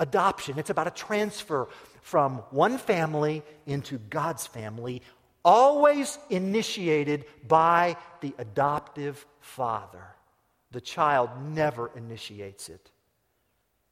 Adoption, 0.00 0.58
it's 0.58 0.70
about 0.70 0.88
a 0.88 0.90
transfer 0.90 1.68
from 2.02 2.38
one 2.50 2.78
family 2.78 3.44
into 3.66 3.96
God's 4.10 4.44
family, 4.44 5.02
always 5.44 6.18
initiated 6.30 7.26
by 7.46 7.96
the 8.20 8.34
adoptive 8.38 9.24
father. 9.40 10.02
The 10.72 10.80
child 10.80 11.30
never 11.40 11.92
initiates 11.94 12.68
it, 12.68 12.90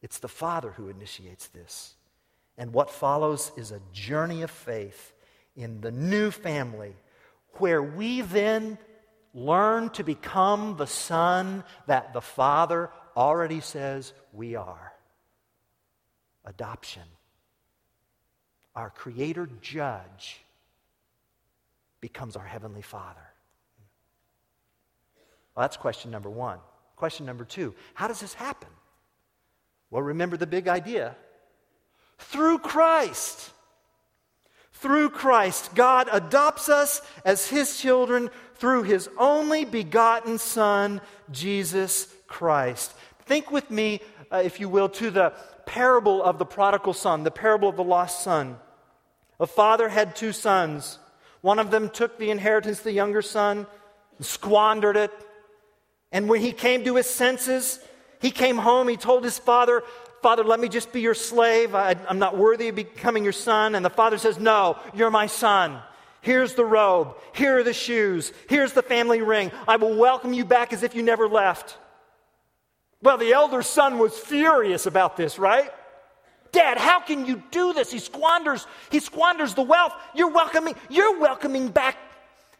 it's 0.02 0.18
the 0.18 0.28
father 0.28 0.72
who 0.72 0.88
initiates 0.88 1.46
this. 1.46 1.94
And 2.58 2.72
what 2.72 2.90
follows 2.90 3.52
is 3.56 3.70
a 3.70 3.80
journey 3.92 4.42
of 4.42 4.50
faith 4.50 5.12
in 5.54 5.80
the 5.82 5.92
new 5.92 6.32
family 6.32 6.96
where 7.58 7.82
we 7.82 8.22
then 8.22 8.78
learn 9.36 9.90
to 9.90 10.02
become 10.02 10.76
the 10.78 10.86
son 10.86 11.62
that 11.86 12.14
the 12.14 12.22
father 12.22 12.90
already 13.14 13.60
says 13.60 14.14
we 14.32 14.56
are. 14.56 14.92
Adoption. 16.46 17.02
Our 18.74 18.90
creator 18.90 19.48
judge 19.60 20.40
becomes 22.00 22.34
our 22.36 22.44
Heavenly 22.44 22.82
Father? 22.82 23.20
Well, 25.54 25.64
that's 25.64 25.76
question 25.76 26.10
number 26.10 26.30
one. 26.30 26.58
Question 26.96 27.26
number 27.26 27.44
two 27.44 27.74
how 27.94 28.08
does 28.08 28.20
this 28.20 28.32
happen? 28.34 28.68
Well, 29.90 30.02
remember 30.02 30.36
the 30.36 30.46
big 30.46 30.66
idea 30.66 31.14
through 32.18 32.58
Christ. 32.60 33.50
Through 34.72 35.08
Christ, 35.08 35.74
God 35.74 36.06
adopts 36.12 36.68
us 36.68 37.00
as 37.24 37.48
His 37.48 37.78
children 37.78 38.28
through 38.58 38.84
His 38.84 39.08
only 39.18 39.64
begotten 39.64 40.38
Son, 40.38 41.00
Jesus 41.30 42.08
Christ. 42.26 42.92
Think 43.24 43.50
with 43.50 43.70
me, 43.70 44.00
uh, 44.30 44.42
if 44.44 44.60
you 44.60 44.68
will, 44.68 44.88
to 44.90 45.10
the 45.10 45.32
parable 45.66 46.22
of 46.22 46.38
the 46.38 46.46
prodigal 46.46 46.92
son, 46.92 47.24
the 47.24 47.30
parable 47.30 47.68
of 47.68 47.76
the 47.76 47.84
lost 47.84 48.22
son. 48.22 48.56
A 49.40 49.46
father 49.46 49.88
had 49.88 50.16
two 50.16 50.32
sons. 50.32 50.98
One 51.40 51.58
of 51.58 51.70
them 51.70 51.90
took 51.90 52.18
the 52.18 52.30
inheritance, 52.30 52.80
the 52.80 52.92
younger 52.92 53.22
son, 53.22 53.66
squandered 54.20 54.96
it. 54.96 55.12
And 56.12 56.28
when 56.28 56.40
he 56.40 56.52
came 56.52 56.84
to 56.84 56.96
his 56.96 57.10
senses, 57.10 57.80
he 58.20 58.30
came 58.30 58.56
home, 58.56 58.88
he 58.88 58.96
told 58.96 59.24
his 59.24 59.38
father, 59.38 59.82
Father, 60.22 60.42
let 60.42 60.58
me 60.58 60.68
just 60.68 60.92
be 60.92 61.00
your 61.00 61.14
slave. 61.14 61.74
I, 61.74 61.94
am 62.08 62.18
not 62.18 62.36
worthy 62.36 62.68
of 62.68 62.74
becoming 62.74 63.22
your 63.22 63.32
son. 63.32 63.74
And 63.74 63.84
the 63.84 63.90
father 63.90 64.18
says, 64.18 64.38
No, 64.38 64.78
you're 64.94 65.10
my 65.10 65.26
son. 65.26 65.80
Here's 66.26 66.54
the 66.54 66.64
robe. 66.64 67.14
Here 67.36 67.58
are 67.58 67.62
the 67.62 67.72
shoes. 67.72 68.32
Here's 68.48 68.72
the 68.72 68.82
family 68.82 69.22
ring. 69.22 69.52
I 69.68 69.76
will 69.76 69.94
welcome 69.94 70.32
you 70.32 70.44
back 70.44 70.72
as 70.72 70.82
if 70.82 70.92
you 70.92 71.04
never 71.04 71.28
left. 71.28 71.78
Well, 73.00 73.16
the 73.16 73.32
elder 73.32 73.62
son 73.62 74.00
was 74.00 74.18
furious 74.18 74.86
about 74.86 75.16
this, 75.16 75.38
right? 75.38 75.72
Dad, 76.50 76.78
how 76.78 76.98
can 76.98 77.26
you 77.26 77.44
do 77.52 77.72
this? 77.72 77.92
He 77.92 78.00
squanders, 78.00 78.66
he 78.90 78.98
squanders 78.98 79.54
the 79.54 79.62
wealth. 79.62 79.92
You're 80.16 80.32
welcoming, 80.32 80.74
you're 80.88 81.16
welcoming 81.20 81.68
back 81.68 81.96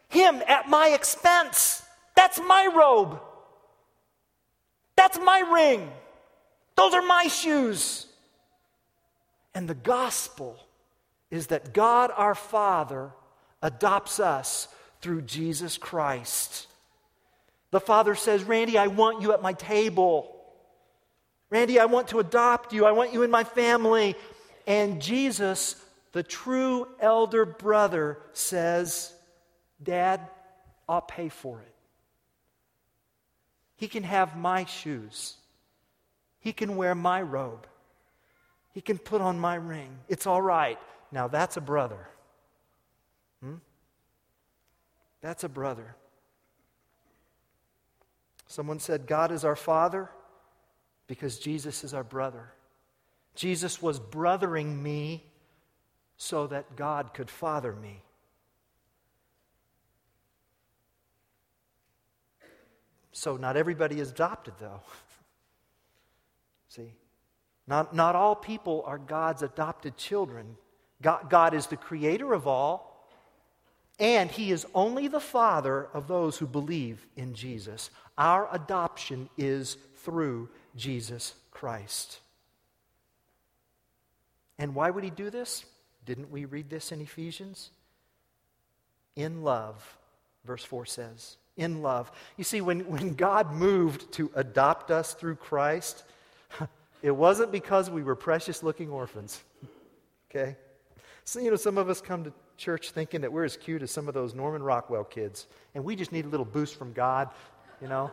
him 0.07 0.41
at 0.47 0.69
my 0.69 0.91
expense. 0.91 1.83
That's 2.15 2.39
my 2.39 2.69
robe. 2.73 3.19
That's 4.95 5.19
my 5.19 5.39
ring. 5.39 5.91
Those 6.77 6.93
are 6.93 7.01
my 7.01 7.27
shoes. 7.27 8.05
And 9.53 9.67
the 9.67 9.75
gospel 9.75 10.57
is 11.29 11.47
that 11.47 11.73
God 11.73 12.11
our 12.15 12.33
Father 12.33 13.11
adopts 13.67 14.19
us 14.19 14.69
through 15.01 15.21
Jesus 15.23 15.77
Christ. 15.77 16.67
The 17.71 17.81
Father 17.81 18.15
says, 18.15 18.43
Randy, 18.43 18.77
I 18.77 18.87
want 18.87 19.21
you 19.21 19.33
at 19.33 19.41
my 19.41 19.53
table. 19.53 20.33
Randy, 21.49 21.79
I 21.79 21.85
want 21.85 22.07
to 22.09 22.19
adopt 22.19 22.71
you. 22.71 22.85
I 22.85 22.93
want 22.93 23.13
you 23.13 23.23
in 23.23 23.29
my 23.29 23.43
family. 23.43 24.15
And 24.65 25.01
Jesus, 25.01 25.75
the 26.13 26.23
true 26.23 26.87
elder 26.99 27.45
brother, 27.45 28.19
says, 28.31 29.13
Dad, 29.83 30.21
I'll 30.87 31.01
pay 31.01 31.29
for 31.29 31.59
it. 31.59 31.73
He 33.75 33.87
can 33.87 34.03
have 34.03 34.37
my 34.37 34.63
shoes. 34.63 35.35
He 36.39 36.53
can 36.53 36.77
wear 36.77 36.95
my 36.95 37.21
robe. 37.21 37.67
He 38.73 38.81
can 38.81 38.97
put 38.97 39.21
on 39.21 39.39
my 39.39 39.55
ring. 39.55 39.89
It's 40.07 40.25
all 40.25 40.41
right. 40.41 40.79
Now, 41.11 41.27
that's 41.27 41.57
a 41.57 41.61
brother. 41.61 42.07
That's 45.21 45.43
a 45.43 45.49
brother. 45.49 45.95
Someone 48.47 48.79
said, 48.79 49.07
God 49.07 49.31
is 49.31 49.43
our 49.43 49.55
Father 49.55 50.09
because 51.07 51.39
Jesus 51.39 51.83
is 51.83 51.93
our 51.93 52.03
brother. 52.03 52.51
Jesus 53.35 53.81
was 53.81 53.99
brothering 53.99 54.81
me 54.81 55.23
so 56.17 56.47
that 56.47 56.75
God 56.75 57.13
could 57.13 57.29
father 57.29 57.73
me. 57.73 58.01
So, 63.11 63.37
not 63.37 63.57
everybody 63.57 63.99
is 63.99 64.11
adopted, 64.11 64.53
though. 64.59 64.81
See? 66.69 66.93
Not, 67.67 67.93
not 67.93 68.15
all 68.15 68.35
people 68.35 68.83
are 68.85 68.97
God's 68.97 69.41
adopted 69.41 69.97
children. 69.97 70.55
God, 71.01 71.29
God 71.29 71.53
is 71.53 71.67
the 71.67 71.77
creator 71.77 72.33
of 72.33 72.47
all, 72.47 72.86
and 73.99 74.29
He 74.29 74.51
is 74.51 74.65
only 74.73 75.07
the 75.07 75.19
Father 75.19 75.87
of 75.93 76.07
those 76.07 76.37
who 76.37 76.47
believe 76.47 77.05
in 77.15 77.33
Jesus. 77.33 77.89
Our 78.17 78.47
adoption 78.51 79.29
is 79.37 79.77
through 79.97 80.49
Jesus 80.75 81.33
Christ. 81.51 82.19
And 84.59 84.73
why 84.73 84.89
would 84.89 85.03
he 85.03 85.09
do 85.09 85.29
this? 85.29 85.65
Didn't 86.05 86.31
we 86.31 86.45
read 86.45 86.69
this 86.69 86.91
in 86.91 87.01
Ephesians? 87.01 87.69
In 89.15 89.43
love, 89.43 89.97
verse 90.45 90.63
4 90.63 90.85
says. 90.85 91.37
In 91.57 91.81
love. 91.81 92.11
You 92.37 92.43
see, 92.43 92.61
when, 92.61 92.81
when 92.87 93.13
God 93.15 93.51
moved 93.51 94.11
to 94.13 94.31
adopt 94.35 94.91
us 94.91 95.13
through 95.13 95.35
Christ, 95.35 96.03
it 97.01 97.11
wasn't 97.11 97.51
because 97.51 97.89
we 97.89 98.03
were 98.03 98.15
precious 98.15 98.63
looking 98.63 98.89
orphans. 98.89 99.43
Okay? 100.29 100.57
So, 101.23 101.39
you 101.39 101.49
know, 101.49 101.55
some 101.55 101.77
of 101.77 101.89
us 101.89 102.01
come 102.01 102.25
to 102.25 102.33
church 102.57 102.91
thinking 102.91 103.21
that 103.21 103.31
we're 103.31 103.45
as 103.45 103.55
cute 103.55 103.83
as 103.83 103.91
some 103.91 104.07
of 104.07 104.13
those 104.13 104.33
Norman 104.33 104.63
Rockwell 104.63 105.03
kids, 105.03 105.47
and 105.75 105.83
we 105.83 105.95
just 105.95 106.11
need 106.11 106.25
a 106.25 106.27
little 106.27 106.45
boost 106.45 106.75
from 106.75 106.91
God, 106.93 107.29
you 107.81 107.87
know? 107.87 108.11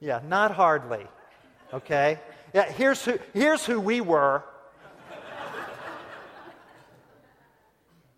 Yeah, 0.00 0.20
not 0.26 0.50
hardly. 0.50 1.06
Okay? 1.72 2.18
Yeah, 2.52 2.70
here's 2.70 3.04
who, 3.04 3.18
here's 3.32 3.64
who 3.64 3.80
we 3.80 4.00
were. 4.00 4.42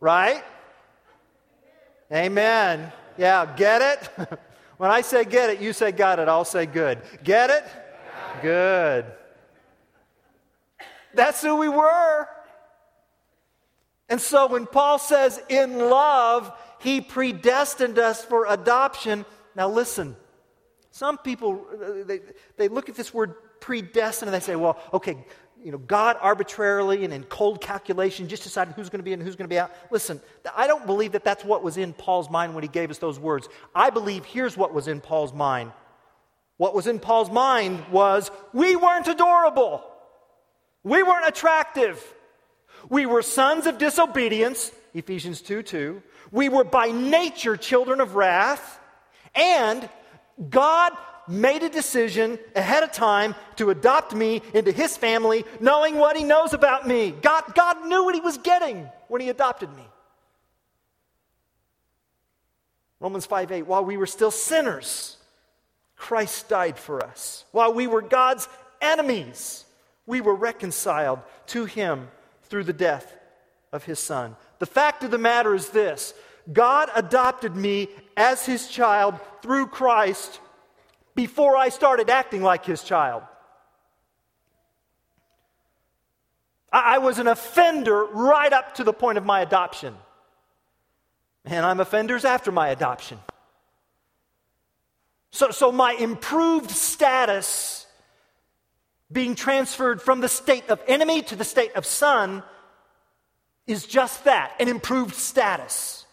right? 0.01 0.43
Amen. 2.11 2.91
Yeah, 3.19 3.55
get 3.57 3.83
it? 3.83 4.29
when 4.79 4.91
I 4.91 5.03
say 5.03 5.25
get 5.25 5.51
it, 5.51 5.61
you 5.61 5.73
say 5.73 5.93
got 5.93 6.19
it. 6.19 6.29
I'll 6.29 6.45
say 6.45 6.67
good. 6.67 7.03
Get 7.23 7.51
it? 7.51 7.65
Good. 8.41 9.05
That's 11.15 11.43
who 11.43 11.57
we 11.57 11.69
were. 11.69 12.29
And 14.13 14.21
so 14.21 14.47
when 14.47 14.67
Paul 14.67 14.99
says 14.99 15.41
in 15.49 15.79
love, 15.79 16.53
he 16.81 17.01
predestined 17.01 17.99
us 17.99 18.23
for 18.23 18.45
adoption. 18.47 19.25
Now 19.57 19.71
listen, 19.71 20.17
some 20.91 21.17
people, 21.17 21.67
uh, 21.73 22.05
they, 22.05 22.21
they 22.59 22.69
look 22.69 22.91
at 22.91 22.95
this 22.95 23.15
word 23.15 23.35
predestined 23.61 24.29
and 24.29 24.39
they 24.39 24.45
say, 24.45 24.55
well, 24.55 24.79
okay, 24.93 25.17
you 25.65 25.73
know, 25.73 25.79
God 25.79 26.19
arbitrarily 26.21 27.07
and 27.07 27.15
in 27.15 27.25
cold 27.25 27.63
calculation 27.63 28.29
just 28.29 28.43
decided 28.43 28.75
who's 28.75 28.91
going 28.91 28.99
to 28.99 29.03
be 29.03 29.15
in 29.15 29.21
and 29.21 29.27
who's 29.27 29.35
going 29.35 29.49
to 29.49 29.55
be 29.55 29.59
out. 29.59 29.73
Listen, 29.91 30.21
I 30.55 30.67
don't 30.67 30.85
believe 30.85 31.13
that 31.13 31.25
that's 31.25 31.43
what 31.43 31.63
was 31.63 31.79
in 31.79 31.95
Paul's 31.95 32.29
mind 32.29 32.55
when 32.55 32.63
he 32.63 32.69
gave 32.69 32.91
us 32.91 32.99
those 32.99 33.19
words. 33.19 33.49
I 33.75 33.89
believe 33.89 34.27
here's 34.27 34.59
what 34.59 34.75
was 34.75 34.89
in 34.89 35.01
Paul's 35.01 35.33
mind. 35.33 35.73
What 36.59 36.75
was 36.75 36.87
in 36.87 37.01
Paul's 37.01 37.31
mind 37.31 37.83
was 37.91 38.31
we 38.53 38.77
weren't 38.77 39.09
adorable. 39.09 39.83
We 40.85 41.03
weren't 41.03 41.27
attractive. 41.27 42.15
We 42.89 43.07
were 43.07 43.23
sons 43.23 43.67
of 43.67 43.79
disobedience, 43.79 44.73
Ephesians 44.95 45.41
2 45.43 45.63
2. 45.63 46.03
We 46.31 46.49
were 46.49 46.65
by 46.65 46.87
nature 46.87 47.57
children 47.57 48.01
of 48.01 48.15
wrath. 48.15 48.81
And 49.35 49.89
God 50.51 50.93
made 51.29 51.63
a 51.63 51.69
decision 51.69 52.39
ahead 52.57 52.83
of 52.83 52.93
time 52.93 53.35
to 53.57 53.71
adopt 53.71 54.15
me 54.15 54.43
into 54.55 54.73
his 54.73 54.97
family, 54.97 55.45
knowing 55.61 55.97
what 55.97 56.17
he 56.17 56.25
knows 56.25 56.53
about 56.53 56.87
me. 56.87 57.11
God, 57.11 57.45
God 57.55 57.87
knew 57.87 58.05
what 58.05 58.15
he 58.15 58.21
was 58.21 58.39
getting 58.39 58.89
when 59.09 59.21
he 59.21 59.29
adopted 59.29 59.75
me. 59.75 59.85
Romans 63.01 63.27
5 63.27 63.53
8, 63.53 63.67
while 63.67 63.85
we 63.85 63.97
were 63.97 64.07
still 64.07 64.31
sinners, 64.31 65.17
Christ 65.97 66.49
died 66.49 66.79
for 66.79 67.05
us. 67.05 67.45
While 67.53 67.75
we 67.75 67.87
were 67.87 68.03
God's 68.03 68.49
enemies, 68.81 69.65
we 70.07 70.21
were 70.21 70.35
reconciled 70.35 71.21
to 71.49 71.65
him 71.65 72.09
through 72.53 72.65
the 72.65 72.73
death 72.75 73.17
of 73.73 73.83
his 73.85 73.99
son. 73.99 74.37
The 74.59 74.67
fact 74.67 75.03
of 75.05 75.11
the 75.11 75.17
matter 75.17 75.55
is 75.55 75.71
this 75.71 76.13
God 76.53 76.91
adopted 76.95 77.57
me 77.57 77.89
as 78.15 78.45
his 78.45 78.69
child 78.69 79.19
through 79.41 79.69
Christ 79.69 80.39
before 81.15 81.57
I 81.57 81.71
started 81.71 82.11
acting 82.11 82.43
like 82.43 82.67
his 82.67 82.83
child. 82.83 83.23
I, 86.71 86.99
was 86.99 87.19
an 87.19 87.27
offender 87.27 88.05
right 88.05 88.53
up 88.53 88.75
to 88.75 88.85
the 88.85 88.93
point 88.93 89.17
of 89.17 89.25
my 89.25 89.41
adoption. 89.41 89.95
And 91.47 91.65
I'm 91.65 91.81
offenders 91.81 92.27
after 92.27 92.53
my 92.53 92.69
adoption. 92.69 93.19
So, 95.31 95.51
so 95.53 95.73
my 95.73 95.93
improved 95.93 96.71
status 96.71 97.82
being 99.13 99.35
transferred 99.35 100.01
from 100.01 100.21
the 100.21 100.29
state 100.29 100.69
of 100.71 100.81
enemy 100.89 101.23
to 101.23 101.37
the 101.37 101.45
state 101.45 101.75
of 101.75 101.87
son 101.87 102.43
is 103.67 103.87
just 103.87 104.25
that 104.25 104.55
an 104.59 104.69
improved 104.69 105.15
status. 105.15 106.07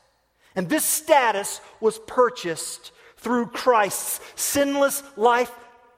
And 0.55 0.69
this 0.69 0.83
status 0.83 1.61
was 1.79 1.99
purchased 1.99 2.91
through 3.17 3.47
Christ's 3.47 4.19
sinless 4.35 5.03
life, 5.15 5.51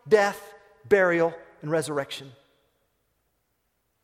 death, 0.07 0.41
burial, 0.87 1.33
and 1.61 1.71
resurrection. 1.71 2.31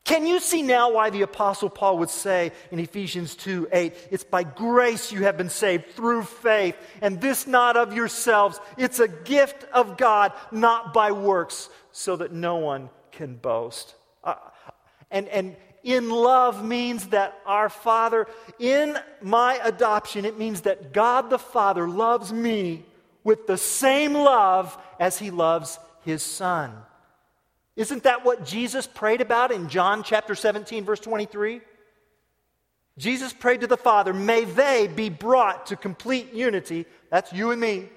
Can 0.08 0.26
you 0.26 0.40
see 0.40 0.62
now 0.62 0.90
why 0.90 1.10
the 1.10 1.24
Apostle 1.24 1.70
Paul 1.70 1.98
would 1.98 2.10
say 2.10 2.54
in 2.72 2.80
Ephesians 2.80 3.36
2 3.36 3.68
8, 3.74 3.94
it's 4.10 4.24
by 4.24 4.44
grace 4.44 5.12
you 5.12 5.24
have 5.24 5.38
been 5.38 5.50
saved 5.50 5.92
through 5.92 6.24
faith, 6.24 6.78
and 7.02 7.20
this 7.20 7.46
not 7.46 7.76
of 7.76 7.94
yourselves. 7.94 8.58
It's 8.78 9.02
a 9.02 9.10
gift 9.10 9.66
of 9.74 9.98
God, 9.98 10.32
not 10.50 10.94
by 10.94 11.12
works, 11.12 11.70
so 11.92 12.16
that 12.16 12.32
no 12.32 12.56
one 12.56 12.90
can 13.12 13.36
boast. 13.36 13.96
Uh, 14.24 14.36
and, 15.12 15.28
and 15.28 15.58
in 15.84 16.10
love 16.10 16.64
means 16.64 17.08
that 17.08 17.38
our 17.46 17.68
Father, 17.68 18.28
in 18.60 18.98
my 19.22 19.60
adoption, 19.62 20.24
it 20.24 20.40
means 20.40 20.62
that 20.62 20.94
God 20.94 21.30
the 21.30 21.38
Father 21.38 21.86
loves 21.86 22.32
me 22.32 22.86
with 23.26 23.46
the 23.46 23.58
same 23.58 24.14
love 24.14 24.78
as 25.02 25.20
he 25.20 25.32
loves 25.32 25.80
his 26.06 26.24
son. 26.24 26.72
Isn't 27.78 28.04
that 28.04 28.26
what 28.26 28.44
Jesus 28.44 28.88
prayed 28.88 29.22
about 29.22 29.52
in 29.52 29.70
John 29.70 30.04
chapter 30.04 30.34
17, 30.36 30.84
verse 30.84 31.00
23? 31.00 31.62
Jesus 32.98 33.32
prayed 33.32 33.62
to 33.62 33.68
the 33.68 33.78
Father, 33.78 34.12
may 34.14 34.44
they 34.44 34.88
be 34.88 35.10
brought 35.10 35.68
to 35.68 35.76
complete 35.76 36.34
unity. 36.34 36.88
That's 37.12 37.32
you 37.32 37.52
and 37.52 37.62
me. 37.62 37.90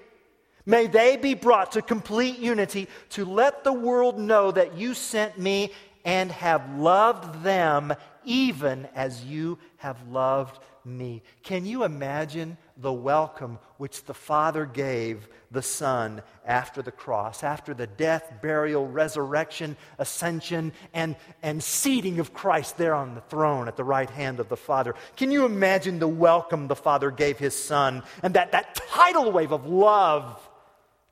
May 0.67 0.85
they 0.85 1.17
be 1.17 1.33
brought 1.33 1.71
to 1.71 1.81
complete 1.81 2.37
unity 2.37 2.87
to 3.09 3.25
let 3.25 3.63
the 3.63 3.73
world 3.73 4.19
know 4.19 4.51
that 4.51 4.77
you 4.77 4.93
sent 4.93 5.39
me 5.39 5.71
and 6.05 6.31
have 6.31 6.77
loved 6.77 7.43
them 7.43 7.93
even 8.23 8.87
as 8.93 9.25
you 9.25 9.57
have 9.77 9.97
loved 10.07 10.59
me. 10.85 11.21
Can 11.43 11.65
you 11.65 11.83
imagine 11.83 12.57
the 12.77 12.91
welcome 12.91 13.59
which 13.77 14.03
the 14.05 14.13
Father 14.13 14.65
gave 14.65 15.27
the 15.51 15.61
Son 15.61 16.21
after 16.45 16.81
the 16.81 16.91
cross, 16.91 17.43
after 17.43 17.73
the 17.73 17.87
death, 17.87 18.33
burial, 18.41 18.87
resurrection, 18.87 19.75
ascension, 19.99 20.71
and, 20.93 21.15
and 21.43 21.63
seating 21.63 22.19
of 22.19 22.33
Christ 22.33 22.77
there 22.77 22.95
on 22.95 23.15
the 23.15 23.21
throne 23.21 23.67
at 23.67 23.75
the 23.75 23.83
right 23.83 24.09
hand 24.09 24.39
of 24.39 24.49
the 24.49 24.57
Father? 24.57 24.95
Can 25.15 25.31
you 25.31 25.45
imagine 25.45 25.99
the 25.99 26.07
welcome 26.07 26.67
the 26.67 26.75
Father 26.75 27.11
gave 27.11 27.37
his 27.37 27.55
Son 27.61 28.03
and 28.23 28.33
that, 28.33 28.51
that 28.53 28.75
tidal 28.75 29.31
wave 29.31 29.51
of 29.51 29.67
love 29.67 30.39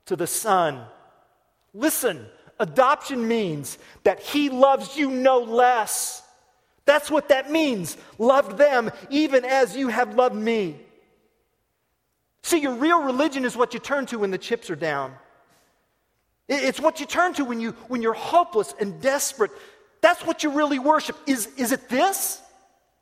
to 0.06 0.16
the 0.16 0.26
Son? 0.26 0.84
Listen, 1.72 2.26
adoption 2.58 3.28
means 3.28 3.78
that 4.02 4.20
he 4.20 4.50
loves 4.50 4.96
you 4.96 5.10
no 5.10 5.38
less 5.38 6.19
that's 6.90 7.08
what 7.08 7.28
that 7.28 7.52
means. 7.52 7.96
Loved 8.18 8.58
them 8.58 8.90
even 9.10 9.44
as 9.44 9.76
you 9.76 9.86
have 9.86 10.16
loved 10.16 10.34
me. 10.34 10.76
See, 12.42 12.58
your 12.58 12.74
real 12.74 13.04
religion 13.04 13.44
is 13.44 13.56
what 13.56 13.74
you 13.74 13.78
turn 13.78 14.06
to 14.06 14.18
when 14.18 14.32
the 14.32 14.38
chips 14.38 14.70
are 14.70 14.76
down. 14.76 15.14
It's 16.48 16.80
what 16.80 16.98
you 16.98 17.06
turn 17.06 17.32
to 17.34 17.44
when, 17.44 17.60
you, 17.60 17.76
when 17.86 18.02
you're 18.02 18.12
hopeless 18.12 18.74
and 18.80 19.00
desperate. 19.00 19.52
That's 20.00 20.26
what 20.26 20.42
you 20.42 20.50
really 20.50 20.80
worship. 20.80 21.16
Is, 21.28 21.48
is 21.56 21.70
it 21.70 21.88
this? 21.88 22.42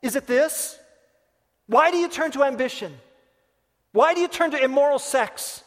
Is 0.03 0.15
it 0.15 0.27
this? 0.27 0.77
Why 1.65 1.89
do 1.89 1.97
you 1.97 2.09
turn 2.09 2.29
to 2.33 2.43
ambition? 2.43 2.95
Why 3.91 4.13
do 4.13 4.21
you 4.21 4.27
turn 4.27 4.51
to 4.51 4.63
immoral 4.63 4.99
sex? 4.99 5.63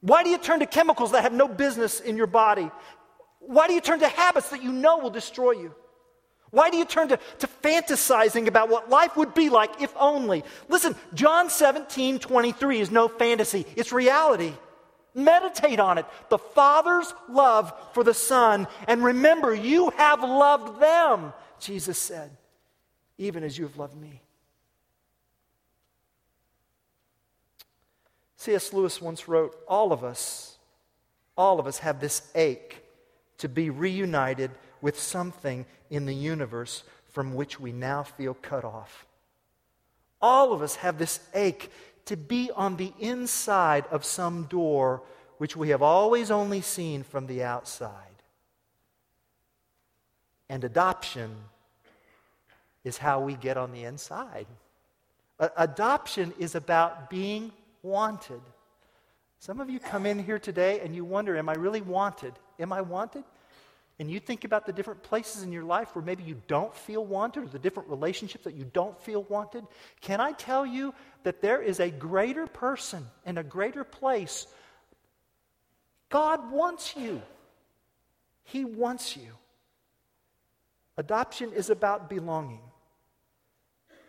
Why 0.00 0.24
do 0.24 0.28
you 0.28 0.38
turn 0.38 0.58
to 0.58 0.66
chemicals 0.66 1.12
that 1.12 1.22
have 1.22 1.32
no 1.32 1.46
business 1.46 2.00
in 2.00 2.16
your 2.16 2.26
body? 2.26 2.68
Why 3.38 3.68
do 3.68 3.74
you 3.74 3.80
turn 3.80 4.00
to 4.00 4.08
habits 4.08 4.48
that 4.48 4.60
you 4.60 4.72
know 4.72 4.98
will 4.98 5.10
destroy 5.10 5.52
you? 5.52 5.72
Why 6.54 6.70
do 6.70 6.76
you 6.76 6.84
turn 6.84 7.08
to, 7.08 7.18
to 7.40 7.48
fantasizing 7.64 8.46
about 8.46 8.68
what 8.68 8.88
life 8.88 9.16
would 9.16 9.34
be 9.34 9.48
like 9.48 9.82
if 9.82 9.92
only? 9.96 10.44
Listen, 10.68 10.94
John 11.12 11.50
17, 11.50 12.20
23 12.20 12.80
is 12.80 12.92
no 12.92 13.08
fantasy, 13.08 13.66
it's 13.74 13.92
reality. 13.92 14.52
Meditate 15.16 15.80
on 15.80 15.98
it. 15.98 16.06
The 16.28 16.38
Father's 16.38 17.12
love 17.28 17.72
for 17.92 18.04
the 18.04 18.14
Son. 18.14 18.68
And 18.86 19.04
remember, 19.04 19.52
you 19.52 19.90
have 19.90 20.22
loved 20.22 20.80
them, 20.80 21.32
Jesus 21.58 21.98
said, 21.98 22.30
even 23.18 23.42
as 23.42 23.58
you 23.58 23.64
have 23.64 23.76
loved 23.76 23.96
me. 23.96 24.22
C.S. 28.36 28.72
Lewis 28.72 29.00
once 29.00 29.26
wrote 29.26 29.56
All 29.66 29.92
of 29.92 30.04
us, 30.04 30.56
all 31.36 31.58
of 31.58 31.66
us 31.66 31.78
have 31.78 31.98
this 31.98 32.30
ache 32.36 32.84
to 33.38 33.48
be 33.48 33.70
reunited 33.70 34.52
with 34.80 35.00
something 35.00 35.64
in 35.94 36.06
the 36.06 36.14
universe 36.14 36.82
from 37.10 37.34
which 37.34 37.60
we 37.60 37.72
now 37.72 38.02
feel 38.02 38.34
cut 38.34 38.64
off. 38.64 39.06
All 40.20 40.52
of 40.52 40.62
us 40.62 40.76
have 40.76 40.98
this 40.98 41.20
ache 41.34 41.70
to 42.06 42.16
be 42.16 42.50
on 42.54 42.76
the 42.76 42.92
inside 42.98 43.86
of 43.90 44.04
some 44.04 44.44
door 44.44 45.02
which 45.38 45.56
we 45.56 45.70
have 45.70 45.82
always 45.82 46.30
only 46.30 46.60
seen 46.60 47.02
from 47.02 47.26
the 47.26 47.42
outside. 47.42 47.90
And 50.48 50.62
adoption 50.64 51.34
is 52.84 52.98
how 52.98 53.20
we 53.20 53.34
get 53.34 53.56
on 53.56 53.72
the 53.72 53.84
inside. 53.84 54.46
Adoption 55.56 56.32
is 56.38 56.54
about 56.54 57.10
being 57.10 57.50
wanted. 57.82 58.40
Some 59.38 59.60
of 59.60 59.68
you 59.68 59.80
come 59.80 60.06
in 60.06 60.22
here 60.22 60.38
today 60.38 60.80
and 60.80 60.94
you 60.94 61.04
wonder, 61.04 61.36
Am 61.36 61.48
I 61.48 61.54
really 61.54 61.80
wanted? 61.82 62.34
Am 62.58 62.72
I 62.72 62.80
wanted? 62.80 63.24
And 63.98 64.10
you 64.10 64.18
think 64.18 64.44
about 64.44 64.66
the 64.66 64.72
different 64.72 65.02
places 65.02 65.42
in 65.42 65.52
your 65.52 65.62
life 65.62 65.94
where 65.94 66.04
maybe 66.04 66.24
you 66.24 66.40
don't 66.48 66.74
feel 66.74 67.04
wanted 67.04 67.44
or 67.44 67.46
the 67.46 67.60
different 67.60 67.88
relationships 67.88 68.44
that 68.44 68.54
you 68.54 68.64
don't 68.64 69.00
feel 69.00 69.22
wanted, 69.24 69.64
can 70.00 70.20
I 70.20 70.32
tell 70.32 70.66
you 70.66 70.94
that 71.22 71.40
there 71.40 71.62
is 71.62 71.78
a 71.78 71.90
greater 71.90 72.46
person 72.48 73.06
and 73.24 73.38
a 73.38 73.44
greater 73.44 73.84
place? 73.84 74.48
God 76.08 76.50
wants 76.50 76.96
you. 76.96 77.22
He 78.42 78.64
wants 78.64 79.16
you. 79.16 79.30
Adoption 80.96 81.52
is 81.52 81.70
about 81.70 82.08
belonging. 82.08 82.60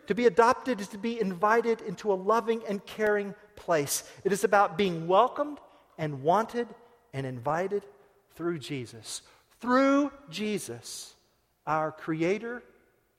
To 0.08 0.14
be 0.14 0.26
adopted 0.26 0.80
is 0.80 0.88
to 0.88 0.98
be 0.98 1.20
invited 1.20 1.80
into 1.80 2.12
a 2.12 2.14
loving 2.14 2.62
and 2.68 2.84
caring 2.84 3.34
place. 3.54 4.04
It 4.24 4.32
is 4.32 4.44
about 4.44 4.76
being 4.76 5.06
welcomed 5.06 5.58
and 5.96 6.22
wanted 6.22 6.68
and 7.12 7.24
invited 7.24 7.84
through 8.34 8.58
Jesus. 8.58 9.22
Through 9.66 10.12
Jesus, 10.30 11.12
our 11.66 11.90
Creator, 11.90 12.62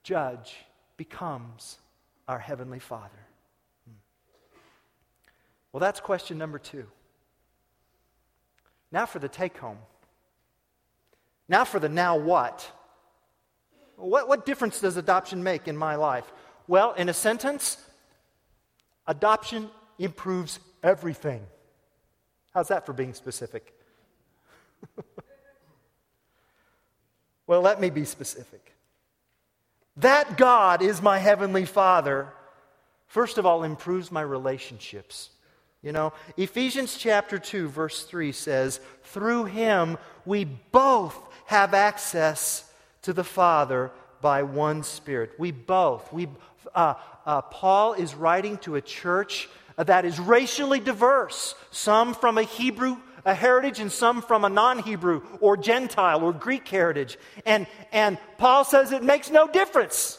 Judge, 0.02 0.56
becomes 0.96 1.76
our 2.26 2.38
Heavenly 2.38 2.78
Father. 2.78 3.26
Hmm. 3.86 3.96
Well, 5.70 5.80
that's 5.80 6.00
question 6.00 6.38
number 6.38 6.58
two. 6.58 6.86
Now 8.90 9.04
for 9.04 9.18
the 9.18 9.28
take 9.28 9.58
home. 9.58 9.76
Now 11.50 11.64
for 11.64 11.78
the 11.78 11.90
now 11.90 12.16
what? 12.16 12.72
What, 13.96 14.26
what 14.26 14.46
difference 14.46 14.80
does 14.80 14.96
adoption 14.96 15.42
make 15.42 15.68
in 15.68 15.76
my 15.76 15.96
life? 15.96 16.32
Well, 16.66 16.94
in 16.94 17.10
a 17.10 17.14
sentence, 17.14 17.76
adoption 19.06 19.68
improves 19.98 20.60
everything. 20.82 21.44
How's 22.54 22.68
that 22.68 22.86
for 22.86 22.94
being 22.94 23.12
specific? 23.12 23.74
well, 27.48 27.62
let 27.62 27.80
me 27.80 27.90
be 27.90 28.04
specific. 28.04 28.72
That 29.96 30.36
God 30.36 30.82
is 30.82 31.02
my 31.02 31.18
heavenly 31.18 31.64
Father, 31.64 32.28
first 33.08 33.38
of 33.38 33.46
all, 33.46 33.64
improves 33.64 34.12
my 34.12 34.20
relationships. 34.20 35.30
You 35.82 35.92
know, 35.92 36.12
Ephesians 36.36 36.96
chapter 36.96 37.38
2, 37.38 37.68
verse 37.68 38.04
3 38.04 38.32
says, 38.32 38.80
Through 39.04 39.46
him 39.46 39.96
we 40.26 40.44
both 40.44 41.18
have 41.46 41.72
access 41.72 42.70
to 43.02 43.12
the 43.12 43.24
Father 43.24 43.90
by 44.20 44.42
one 44.42 44.82
Spirit. 44.82 45.32
We 45.38 45.50
both. 45.50 46.12
We, 46.12 46.28
uh, 46.74 46.94
uh, 47.24 47.42
Paul 47.42 47.94
is 47.94 48.14
writing 48.14 48.58
to 48.58 48.74
a 48.74 48.82
church 48.82 49.48
that 49.76 50.04
is 50.04 50.20
racially 50.20 50.80
diverse, 50.80 51.54
some 51.70 52.12
from 52.12 52.36
a 52.36 52.42
Hebrew 52.42 52.98
a 53.28 53.34
heritage 53.34 53.78
and 53.78 53.92
some 53.92 54.22
from 54.22 54.44
a 54.44 54.48
non 54.48 54.78
Hebrew 54.78 55.22
or 55.40 55.56
Gentile 55.56 56.22
or 56.22 56.32
Greek 56.32 56.66
heritage. 56.66 57.18
And, 57.44 57.66
and 57.92 58.18
Paul 58.38 58.64
says 58.64 58.90
it 58.90 59.02
makes 59.02 59.30
no 59.30 59.46
difference. 59.46 60.18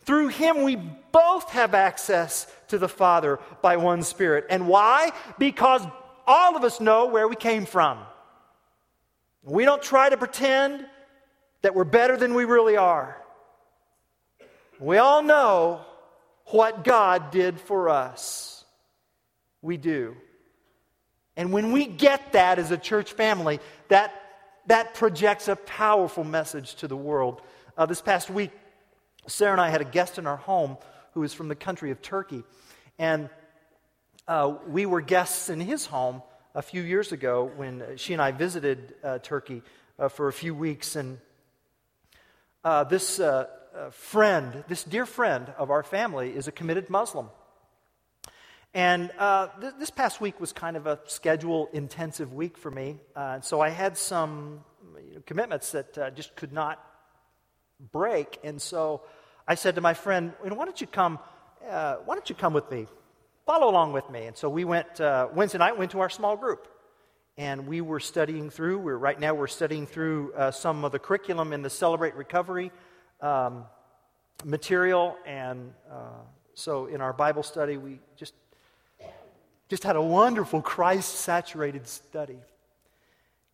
Through 0.00 0.28
him, 0.28 0.62
we 0.62 0.76
both 0.76 1.50
have 1.50 1.74
access 1.74 2.46
to 2.68 2.78
the 2.78 2.88
Father 2.88 3.38
by 3.60 3.76
one 3.76 4.02
Spirit. 4.02 4.46
And 4.50 4.68
why? 4.68 5.10
Because 5.38 5.82
all 6.26 6.56
of 6.56 6.64
us 6.64 6.80
know 6.80 7.06
where 7.06 7.28
we 7.28 7.36
came 7.36 7.66
from. 7.66 7.98
We 9.42 9.64
don't 9.64 9.82
try 9.82 10.08
to 10.08 10.16
pretend 10.16 10.86
that 11.62 11.74
we're 11.74 11.84
better 11.84 12.16
than 12.16 12.34
we 12.34 12.44
really 12.44 12.76
are. 12.76 13.20
We 14.80 14.98
all 14.98 15.22
know 15.22 15.82
what 16.46 16.84
God 16.84 17.30
did 17.30 17.60
for 17.60 17.88
us. 17.88 18.64
We 19.62 19.76
do. 19.76 20.16
And 21.36 21.52
when 21.52 21.72
we 21.72 21.86
get 21.86 22.32
that 22.32 22.58
as 22.58 22.70
a 22.70 22.78
church 22.78 23.12
family, 23.12 23.60
that, 23.88 24.12
that 24.66 24.94
projects 24.94 25.48
a 25.48 25.56
powerful 25.56 26.24
message 26.24 26.76
to 26.76 26.88
the 26.88 26.96
world. 26.96 27.42
Uh, 27.76 27.86
this 27.86 28.00
past 28.00 28.30
week, 28.30 28.50
Sarah 29.26 29.52
and 29.52 29.60
I 29.60 29.68
had 29.68 29.80
a 29.80 29.84
guest 29.84 30.18
in 30.18 30.26
our 30.26 30.36
home 30.36 30.78
who 31.12 31.22
is 31.22 31.34
from 31.34 31.48
the 31.48 31.54
country 31.54 31.90
of 31.90 32.00
Turkey. 32.00 32.42
And 32.98 33.28
uh, 34.26 34.54
we 34.66 34.86
were 34.86 35.00
guests 35.00 35.50
in 35.50 35.60
his 35.60 35.86
home 35.86 36.22
a 36.54 36.62
few 36.62 36.82
years 36.82 37.12
ago 37.12 37.50
when 37.56 37.82
she 37.96 38.14
and 38.14 38.22
I 38.22 38.32
visited 38.32 38.94
uh, 39.04 39.18
Turkey 39.18 39.62
uh, 39.98 40.08
for 40.08 40.28
a 40.28 40.32
few 40.32 40.54
weeks. 40.54 40.96
And 40.96 41.18
uh, 42.64 42.84
this 42.84 43.20
uh, 43.20 43.46
friend, 43.90 44.64
this 44.68 44.84
dear 44.84 45.04
friend 45.04 45.52
of 45.58 45.70
our 45.70 45.82
family, 45.82 46.30
is 46.34 46.48
a 46.48 46.52
committed 46.52 46.88
Muslim. 46.88 47.28
And 48.76 49.10
th- 49.60 49.72
this 49.78 49.88
past 49.88 50.20
week 50.20 50.38
was 50.38 50.52
kind 50.52 50.76
of 50.76 50.86
a 50.86 51.00
schedule 51.06 51.70
intensive 51.72 52.34
week 52.34 52.58
for 52.58 52.70
me. 52.70 52.98
so 53.40 53.60
I 53.62 53.70
had 53.70 53.96
some 53.96 54.64
you 55.08 55.14
know, 55.14 55.22
commitments 55.24 55.72
that 55.72 56.14
just 56.14 56.36
could 56.36 56.52
not 56.52 56.78
break. 57.92 58.38
And 58.44 58.60
so 58.60 59.02
I 59.46 59.54
said 59.54 59.76
to 59.76 59.80
my 59.80 59.94
friend, 59.94 60.32
why 60.42 60.64
don't 60.64 60.80
you 60.80 60.86
come, 60.86 61.18
uh, 61.68 61.96
why 62.04 62.14
don't 62.14 62.28
you 62.28 62.34
come 62.34 62.52
with 62.52 62.70
me? 62.70 62.86
Follow 63.44 63.70
along 63.70 63.92
with 63.92 64.08
me. 64.10 64.26
And 64.26 64.36
so 64.36 64.48
we 64.48 64.64
went, 64.64 65.00
uh, 65.00 65.28
Wednesday 65.32 65.58
night, 65.58 65.78
went 65.78 65.92
to 65.92 66.00
our 66.00 66.10
small 66.10 66.36
group. 66.36 66.66
And 67.38 67.66
we 67.66 67.80
were 67.80 68.00
studying 68.00 68.50
through, 68.50 68.78
we're, 68.78 68.96
right 68.96 69.18
now 69.20 69.34
we're 69.34 69.46
studying 69.46 69.86
through 69.86 70.32
uh, 70.34 70.50
some 70.50 70.84
of 70.84 70.92
the 70.92 70.98
curriculum 70.98 71.52
in 71.52 71.62
the 71.62 71.70
Celebrate 71.70 72.14
Recovery 72.14 72.72
um, 73.20 73.66
material. 74.44 75.16
And 75.26 75.72
uh, 75.90 76.22
so 76.54 76.86
in 76.86 77.00
our 77.00 77.12
Bible 77.12 77.42
study, 77.42 77.76
we 77.76 78.00
just, 78.16 78.32
just 79.68 79.82
had 79.82 79.96
a 79.96 80.02
wonderful 80.02 80.62
Christ 80.62 81.16
saturated 81.16 81.88
study. 81.88 82.38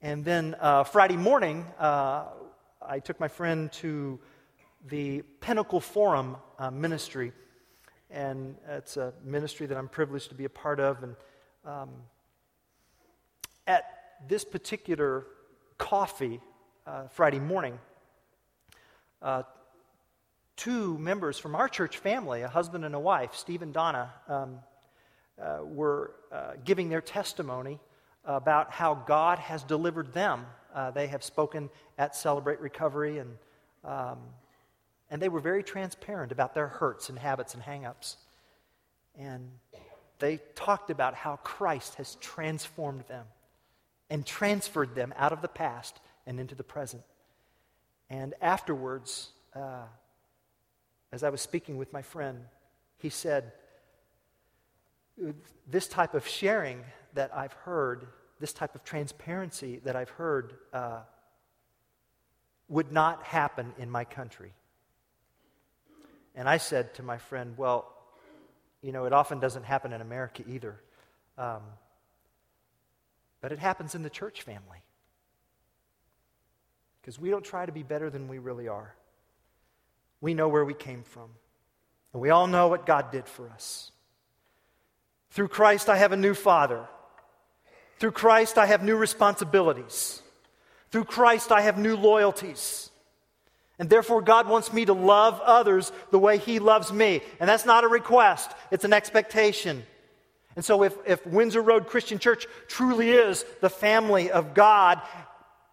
And 0.02 0.24
then 0.24 0.56
uh, 0.60 0.84
Friday 0.84 1.16
morning, 1.16 1.64
uh, 1.78 2.24
I 2.86 2.98
took 2.98 3.18
my 3.18 3.28
friend 3.28 3.72
to 3.72 4.18
the 4.88 5.22
Pinnacle 5.40 5.80
Forum 5.80 6.36
uh, 6.58 6.70
ministry, 6.70 7.32
and 8.10 8.56
it's 8.68 8.96
a 8.96 9.14
ministry 9.24 9.66
that 9.66 9.78
I'm 9.78 9.88
privileged 9.88 10.28
to 10.30 10.34
be 10.34 10.44
a 10.44 10.50
part 10.50 10.80
of. 10.80 11.02
And 11.02 11.16
um, 11.64 11.90
at 13.66 13.84
this 14.28 14.44
particular 14.44 15.24
coffee 15.78 16.40
uh, 16.86 17.06
Friday 17.08 17.38
morning, 17.38 17.78
uh, 19.22 19.44
two 20.56 20.98
members 20.98 21.38
from 21.38 21.54
our 21.54 21.68
church 21.68 21.96
family, 21.96 22.42
a 22.42 22.48
husband 22.48 22.84
and 22.84 22.94
a 22.94 23.00
wife, 23.00 23.34
Steve 23.34 23.62
and 23.62 23.72
Donna, 23.72 24.12
um, 24.28 24.58
uh, 25.40 25.58
were 25.62 26.14
uh, 26.30 26.52
giving 26.64 26.88
their 26.88 27.00
testimony 27.00 27.78
about 28.24 28.70
how 28.70 28.94
God 28.94 29.38
has 29.38 29.62
delivered 29.62 30.12
them. 30.12 30.46
Uh, 30.74 30.90
they 30.90 31.08
have 31.08 31.22
spoken 31.22 31.70
at 31.98 32.14
Celebrate 32.14 32.60
Recovery 32.60 33.18
and 33.18 33.36
um, 33.84 34.18
and 35.12 35.20
they 35.20 35.28
were 35.28 35.40
very 35.40 35.62
transparent 35.62 36.32
about 36.32 36.54
their 36.54 36.68
hurts 36.68 37.10
and 37.10 37.18
habits 37.18 37.52
and 37.54 37.62
hangups. 37.62 38.16
And 39.18 39.50
they 40.20 40.38
talked 40.54 40.88
about 40.88 41.14
how 41.14 41.36
Christ 41.36 41.96
has 41.96 42.14
transformed 42.14 43.04
them 43.08 43.26
and 44.08 44.24
transferred 44.24 44.94
them 44.94 45.12
out 45.18 45.32
of 45.32 45.42
the 45.42 45.48
past 45.48 46.00
and 46.26 46.40
into 46.40 46.54
the 46.54 46.64
present. 46.64 47.02
And 48.08 48.32
afterwards, 48.40 49.32
uh, 49.54 49.84
as 51.12 51.22
I 51.22 51.28
was 51.28 51.42
speaking 51.42 51.76
with 51.76 51.92
my 51.92 52.00
friend, 52.00 52.46
he 52.96 53.10
said, 53.10 53.52
This 55.68 55.88
type 55.88 56.14
of 56.14 56.26
sharing 56.26 56.82
that 57.14 57.34
I've 57.34 57.52
heard, 57.52 58.06
this 58.40 58.52
type 58.52 58.74
of 58.74 58.84
transparency 58.84 59.80
that 59.84 59.96
I've 59.96 60.10
heard, 60.10 60.54
uh, 60.72 61.00
would 62.68 62.90
not 62.90 63.22
happen 63.22 63.72
in 63.78 63.90
my 63.90 64.04
country. 64.04 64.52
And 66.34 66.48
I 66.48 66.56
said 66.56 66.94
to 66.94 67.02
my 67.02 67.18
friend, 67.18 67.54
Well, 67.56 67.92
you 68.80 68.92
know, 68.92 69.04
it 69.04 69.12
often 69.12 69.38
doesn't 69.38 69.64
happen 69.64 69.92
in 69.92 70.00
America 70.00 70.42
either. 70.48 70.80
Um, 71.38 71.62
but 73.40 73.52
it 73.52 73.58
happens 73.58 73.94
in 73.94 74.02
the 74.02 74.10
church 74.10 74.42
family. 74.42 74.78
Because 77.00 77.18
we 77.18 77.30
don't 77.30 77.44
try 77.44 77.66
to 77.66 77.72
be 77.72 77.82
better 77.82 78.08
than 78.10 78.28
we 78.28 78.38
really 78.38 78.68
are. 78.68 78.94
We 80.20 80.34
know 80.34 80.48
where 80.48 80.64
we 80.64 80.74
came 80.74 81.02
from. 81.02 81.30
And 82.12 82.22
we 82.22 82.30
all 82.30 82.46
know 82.46 82.68
what 82.68 82.86
God 82.86 83.10
did 83.10 83.26
for 83.26 83.48
us. 83.50 83.90
Through 85.32 85.48
Christ, 85.48 85.88
I 85.88 85.96
have 85.96 86.12
a 86.12 86.16
new 86.16 86.34
father. 86.34 86.86
Through 87.98 88.12
Christ, 88.12 88.58
I 88.58 88.66
have 88.66 88.82
new 88.82 88.96
responsibilities. 88.96 90.20
Through 90.90 91.04
Christ, 91.04 91.50
I 91.50 91.62
have 91.62 91.78
new 91.78 91.96
loyalties. 91.96 92.90
And 93.78 93.88
therefore, 93.88 94.20
God 94.20 94.46
wants 94.46 94.74
me 94.74 94.84
to 94.84 94.92
love 94.92 95.40
others 95.40 95.90
the 96.10 96.18
way 96.18 96.36
He 96.36 96.58
loves 96.58 96.92
me. 96.92 97.22
And 97.40 97.48
that's 97.48 97.64
not 97.64 97.82
a 97.82 97.88
request, 97.88 98.50
it's 98.70 98.84
an 98.84 98.92
expectation. 98.92 99.84
And 100.54 100.62
so, 100.62 100.82
if, 100.82 100.94
if 101.06 101.26
Windsor 101.26 101.62
Road 101.62 101.86
Christian 101.86 102.18
Church 102.18 102.46
truly 102.68 103.10
is 103.10 103.46
the 103.62 103.70
family 103.70 104.30
of 104.30 104.52
God, 104.52 105.00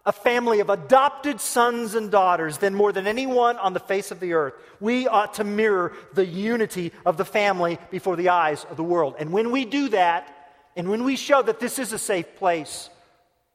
a 0.06 0.12
family 0.12 0.60
of 0.60 0.70
adopted 0.70 1.40
sons 1.40 1.94
and 1.94 2.10
daughters, 2.10 2.58
than 2.58 2.74
more 2.74 2.92
than 2.92 3.06
anyone 3.06 3.56
on 3.58 3.74
the 3.74 3.80
face 3.80 4.10
of 4.10 4.20
the 4.20 4.32
earth, 4.32 4.54
we 4.80 5.06
ought 5.06 5.34
to 5.34 5.44
mirror 5.44 5.92
the 6.14 6.24
unity 6.24 6.92
of 7.04 7.16
the 7.16 7.24
family 7.24 7.78
before 7.90 8.16
the 8.16 8.30
eyes 8.30 8.64
of 8.70 8.76
the 8.76 8.82
world. 8.82 9.14
And 9.18 9.32
when 9.32 9.50
we 9.50 9.64
do 9.64 9.90
that, 9.90 10.34
and 10.74 10.88
when 10.88 11.04
we 11.04 11.16
show 11.16 11.42
that 11.42 11.60
this 11.60 11.78
is 11.78 11.92
a 11.92 11.98
safe 11.98 12.36
place 12.36 12.88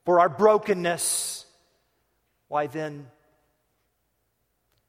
for 0.05 0.19
our 0.19 0.29
brokenness, 0.29 1.45
why 2.47 2.67
then 2.67 3.07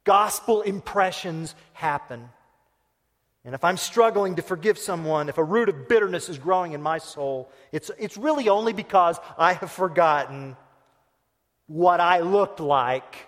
gospel 0.03 0.61
impressions 0.61 1.55
happen. 1.73 2.29
And 3.43 3.55
if 3.55 3.63
I'm 3.63 3.77
struggling 3.77 4.35
to 4.35 4.41
forgive 4.41 4.77
someone, 4.77 5.29
if 5.29 5.37
a 5.37 5.43
root 5.43 5.69
of 5.69 5.87
bitterness 5.87 6.29
is 6.29 6.37
growing 6.37 6.73
in 6.73 6.81
my 6.81 6.97
soul, 6.97 7.49
it's, 7.71 7.89
it's 7.97 8.17
really 8.17 8.49
only 8.49 8.73
because 8.73 9.17
I 9.37 9.53
have 9.53 9.71
forgotten 9.71 10.55
what 11.67 11.99
I 11.99 12.19
looked 12.19 12.59
like 12.59 13.27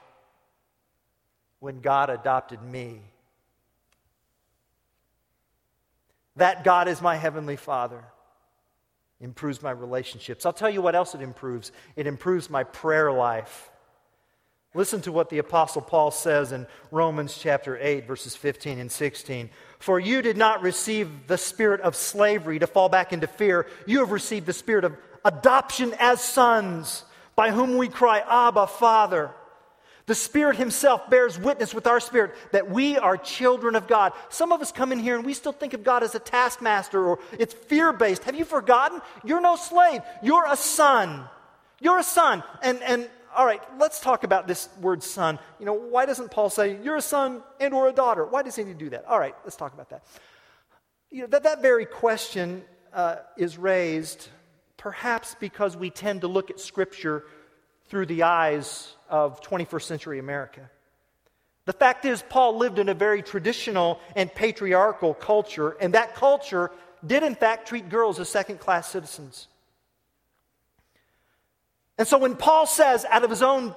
when 1.59 1.81
God 1.81 2.09
adopted 2.09 2.61
me. 2.61 3.01
That 6.37 6.63
God 6.63 6.87
is 6.87 7.01
my 7.01 7.15
Heavenly 7.17 7.57
Father. 7.57 8.03
improves 9.21 9.61
my 9.61 9.71
relationships. 9.71 10.45
I'll 10.45 10.53
tell 10.53 10.69
you 10.69 10.81
what 10.81 10.95
else 10.95 11.13
it 11.13 11.21
improves 11.21 11.73
it 11.97 12.07
improves 12.07 12.49
my 12.49 12.63
prayer 12.63 13.11
life. 13.11 13.69
Listen 14.75 15.01
to 15.01 15.11
what 15.11 15.29
the 15.29 15.39
Apostle 15.39 15.81
Paul 15.81 16.11
says 16.11 16.51
in 16.51 16.67
Romans 16.91 17.35
chapter 17.37 17.77
8, 17.81 18.05
verses 18.05 18.35
15 18.35 18.77
and 18.77 18.91
16. 18.91 19.49
For 19.79 19.99
you 19.99 20.21
did 20.21 20.37
not 20.37 20.61
receive 20.61 21.27
the 21.27 21.39
spirit 21.39 21.81
of 21.81 21.95
slavery 21.95 22.59
to 22.59 22.67
fall 22.67 22.87
back 22.87 23.11
into 23.11 23.25
fear. 23.25 23.65
You 23.87 23.99
have 23.99 24.11
received 24.11 24.45
the 24.45 24.53
spirit 24.53 24.85
of 24.85 24.95
adoption 25.25 25.95
as 25.99 26.21
sons, 26.21 27.03
by 27.39 27.51
whom 27.51 27.77
we 27.77 27.87
cry, 27.87 28.21
Abba, 28.27 28.67
Father. 28.67 29.31
The 30.07 30.13
Spirit 30.13 30.57
Himself 30.57 31.09
bears 31.09 31.39
witness 31.39 31.73
with 31.73 31.87
our 31.87 32.01
spirit 32.01 32.35
that 32.51 32.69
we 32.69 32.97
are 32.97 33.15
children 33.15 33.77
of 33.77 33.87
God. 33.87 34.11
Some 34.27 34.51
of 34.51 34.59
us 34.59 34.73
come 34.73 34.91
in 34.91 34.99
here 34.99 35.15
and 35.15 35.25
we 35.25 35.33
still 35.33 35.53
think 35.53 35.73
of 35.73 35.81
God 35.81 36.03
as 36.03 36.13
a 36.15 36.19
taskmaster 36.19 37.01
or 37.01 37.19
it's 37.31 37.53
fear 37.53 37.93
based. 37.93 38.25
Have 38.25 38.35
you 38.35 38.43
forgotten? 38.43 38.99
You're 39.23 39.39
no 39.39 39.55
slave, 39.55 40.01
you're 40.21 40.51
a 40.51 40.57
son. 40.57 41.29
You're 41.79 41.99
a 41.99 42.03
son. 42.03 42.43
And, 42.61 42.83
and 42.83 43.09
all 43.33 43.45
right, 43.45 43.61
let's 43.77 44.01
talk 44.01 44.25
about 44.25 44.45
this 44.45 44.67
word 44.81 45.01
son. 45.01 45.39
You 45.61 45.65
know, 45.65 45.75
why 45.75 46.05
doesn't 46.05 46.31
Paul 46.31 46.49
say, 46.49 46.77
you're 46.83 46.97
a 46.97 47.01
son 47.01 47.41
and 47.61 47.73
or 47.73 47.87
a 47.87 47.93
daughter? 47.93 48.25
Why 48.25 48.43
does 48.43 48.57
he 48.57 48.65
need 48.65 48.77
to 48.77 48.83
do 48.83 48.89
that? 48.89 49.05
All 49.05 49.17
right, 49.17 49.35
let's 49.45 49.55
talk 49.55 49.73
about 49.73 49.91
that. 49.91 50.03
You 51.09 51.21
know, 51.21 51.27
that, 51.27 51.43
that 51.43 51.61
very 51.61 51.85
question 51.85 52.65
uh, 52.91 53.15
is 53.37 53.57
raised 53.57 54.27
perhaps 54.79 55.35
because 55.39 55.77
we 55.77 55.91
tend 55.91 56.21
to 56.21 56.27
look 56.27 56.49
at 56.49 56.59
Scripture 56.59 57.23
through 57.89 58.07
the 58.07 58.23
eyes 58.23 58.95
of 59.09 59.41
21st 59.41 59.83
century 59.83 60.19
America. 60.19 60.69
The 61.65 61.73
fact 61.73 62.05
is, 62.05 62.23
Paul 62.29 62.57
lived 62.57 62.79
in 62.79 62.89
a 62.89 62.95
very 62.95 63.21
traditional 63.21 63.99
and 64.15 64.33
patriarchal 64.33 65.13
culture, 65.13 65.77
and 65.79 65.93
that 65.93 66.15
culture 66.15 66.71
did, 67.05 67.21
in 67.21 67.35
fact, 67.35 67.67
treat 67.67 67.89
girls 67.89 68.19
as 68.19 68.27
second 68.29 68.59
class 68.59 68.89
citizens. 68.89 69.47
And 71.97 72.07
so 72.07 72.17
when 72.17 72.35
Paul 72.35 72.65
says, 72.65 73.05
out 73.09 73.23
of 73.23 73.29
his 73.29 73.43
own 73.43 73.75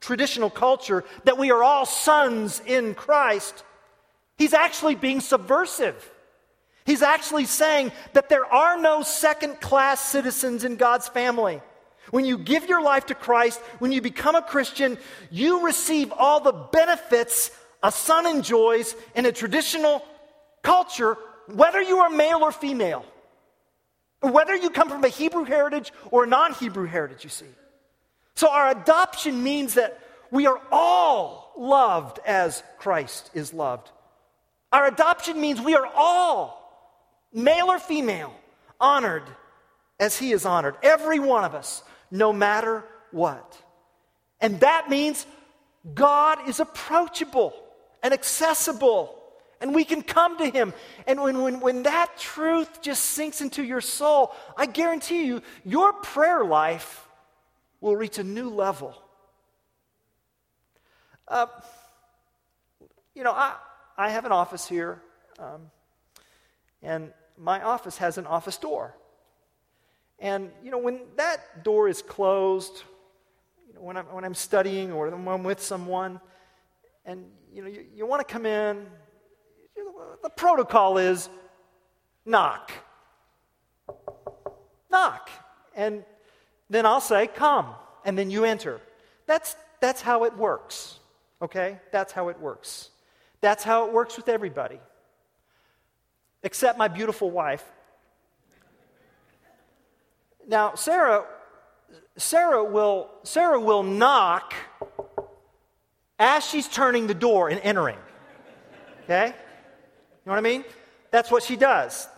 traditional 0.00 0.50
culture, 0.50 1.04
that 1.24 1.38
we 1.38 1.50
are 1.50 1.62
all 1.62 1.84
sons 1.86 2.62
in 2.66 2.94
Christ, 2.94 3.62
he's 4.36 4.54
actually 4.54 4.94
being 4.94 5.20
subversive. 5.20 6.10
He's 6.88 7.02
actually 7.02 7.44
saying 7.44 7.92
that 8.14 8.30
there 8.30 8.46
are 8.46 8.80
no 8.80 9.02
second 9.02 9.60
class 9.60 10.00
citizens 10.00 10.64
in 10.64 10.76
God's 10.76 11.06
family. 11.06 11.60
When 12.12 12.24
you 12.24 12.38
give 12.38 12.66
your 12.66 12.80
life 12.80 13.04
to 13.06 13.14
Christ, 13.14 13.60
when 13.78 13.92
you 13.92 14.00
become 14.00 14.34
a 14.34 14.40
Christian, 14.40 14.96
you 15.30 15.66
receive 15.66 16.10
all 16.16 16.40
the 16.40 16.52
benefits 16.52 17.50
a 17.82 17.92
son 17.92 18.26
enjoys 18.26 18.96
in 19.14 19.26
a 19.26 19.32
traditional 19.32 20.02
culture, 20.62 21.18
whether 21.48 21.82
you 21.82 21.98
are 21.98 22.08
male 22.08 22.38
or 22.42 22.52
female, 22.52 23.04
whether 24.22 24.56
you 24.56 24.70
come 24.70 24.88
from 24.88 25.04
a 25.04 25.08
Hebrew 25.08 25.44
heritage 25.44 25.92
or 26.10 26.24
a 26.24 26.26
non 26.26 26.54
Hebrew 26.54 26.86
heritage, 26.86 27.22
you 27.22 27.28
see. 27.28 27.52
So 28.34 28.48
our 28.48 28.70
adoption 28.70 29.42
means 29.42 29.74
that 29.74 30.00
we 30.30 30.46
are 30.46 30.60
all 30.72 31.52
loved 31.58 32.18
as 32.24 32.62
Christ 32.78 33.28
is 33.34 33.52
loved. 33.52 33.90
Our 34.72 34.86
adoption 34.86 35.38
means 35.38 35.60
we 35.60 35.74
are 35.74 35.86
all, 35.94 36.57
male 37.32 37.66
or 37.66 37.78
female, 37.78 38.34
honored 38.80 39.24
as 39.98 40.16
he 40.16 40.32
is 40.32 40.46
honored. 40.46 40.76
Every 40.82 41.18
one 41.18 41.44
of 41.44 41.54
us 41.54 41.82
no 42.10 42.32
matter 42.32 42.84
what. 43.10 43.60
And 44.40 44.60
that 44.60 44.88
means 44.88 45.26
God 45.94 46.48
is 46.48 46.60
approachable 46.60 47.54
and 48.02 48.14
accessible, 48.14 49.14
and 49.60 49.74
we 49.74 49.84
can 49.84 50.02
come 50.02 50.38
to 50.38 50.48
Him. 50.48 50.72
And 51.06 51.20
when, 51.20 51.42
when, 51.42 51.60
when 51.60 51.82
that 51.84 52.16
truth 52.18 52.80
just 52.80 53.04
sinks 53.04 53.40
into 53.40 53.64
your 53.64 53.80
soul, 53.80 54.34
I 54.56 54.66
guarantee 54.66 55.24
you, 55.24 55.42
your 55.64 55.92
prayer 55.92 56.44
life 56.44 57.08
will 57.80 57.96
reach 57.96 58.18
a 58.18 58.24
new 58.24 58.48
level. 58.48 58.94
Uh, 61.26 61.46
you 63.14 63.24
know, 63.24 63.32
I, 63.32 63.56
I 63.96 64.10
have 64.10 64.24
an 64.24 64.32
office 64.32 64.68
here, 64.68 65.02
um, 65.38 65.70
and 66.82 67.12
my 67.36 67.62
office 67.62 67.98
has 67.98 68.18
an 68.18 68.26
office 68.26 68.56
door. 68.56 68.96
And, 70.18 70.50
you 70.62 70.70
know, 70.70 70.78
when 70.78 71.00
that 71.16 71.62
door 71.62 71.88
is 71.88 72.02
closed, 72.02 72.82
you 73.66 73.74
know, 73.74 73.82
when, 73.82 73.96
I'm, 73.96 74.06
when 74.06 74.24
I'm 74.24 74.34
studying 74.34 74.92
or 74.92 75.08
when 75.10 75.28
I'm 75.28 75.44
with 75.44 75.62
someone, 75.62 76.20
and, 77.04 77.24
you 77.52 77.62
know, 77.62 77.68
you, 77.68 77.84
you 77.94 78.06
want 78.06 78.26
to 78.26 78.32
come 78.32 78.44
in, 78.44 78.86
you 79.76 79.84
know, 79.84 80.16
the 80.22 80.30
protocol 80.30 80.98
is 80.98 81.28
knock. 82.26 82.72
Knock. 84.90 85.30
And 85.74 86.04
then 86.68 86.84
I'll 86.84 87.00
say, 87.00 87.28
come. 87.28 87.74
And 88.04 88.18
then 88.18 88.30
you 88.30 88.44
enter. 88.44 88.80
That's, 89.26 89.54
that's 89.80 90.02
how 90.02 90.24
it 90.24 90.36
works. 90.36 90.98
Okay? 91.40 91.78
That's 91.92 92.12
how 92.12 92.28
it 92.28 92.40
works. 92.40 92.90
That's 93.40 93.62
how 93.62 93.86
it 93.86 93.92
works 93.92 94.16
with 94.16 94.28
everybody. 94.28 94.80
Except 96.48 96.78
my 96.78 96.88
beautiful 96.88 97.30
wife. 97.30 97.62
Now, 100.46 100.76
Sarah, 100.76 101.26
Sarah 102.16 102.64
will, 102.64 103.10
Sarah 103.22 103.60
will 103.60 103.82
knock 103.82 104.54
as 106.18 106.46
she's 106.46 106.66
turning 106.66 107.06
the 107.06 107.12
door 107.12 107.50
and 107.50 107.60
entering. 107.60 107.98
Okay? 109.04 109.26
You 109.26 109.32
know 110.24 110.32
what 110.32 110.38
I 110.38 110.40
mean? 110.40 110.64
That's 111.10 111.30
what 111.30 111.42
she 111.42 111.54
does. 111.54 112.08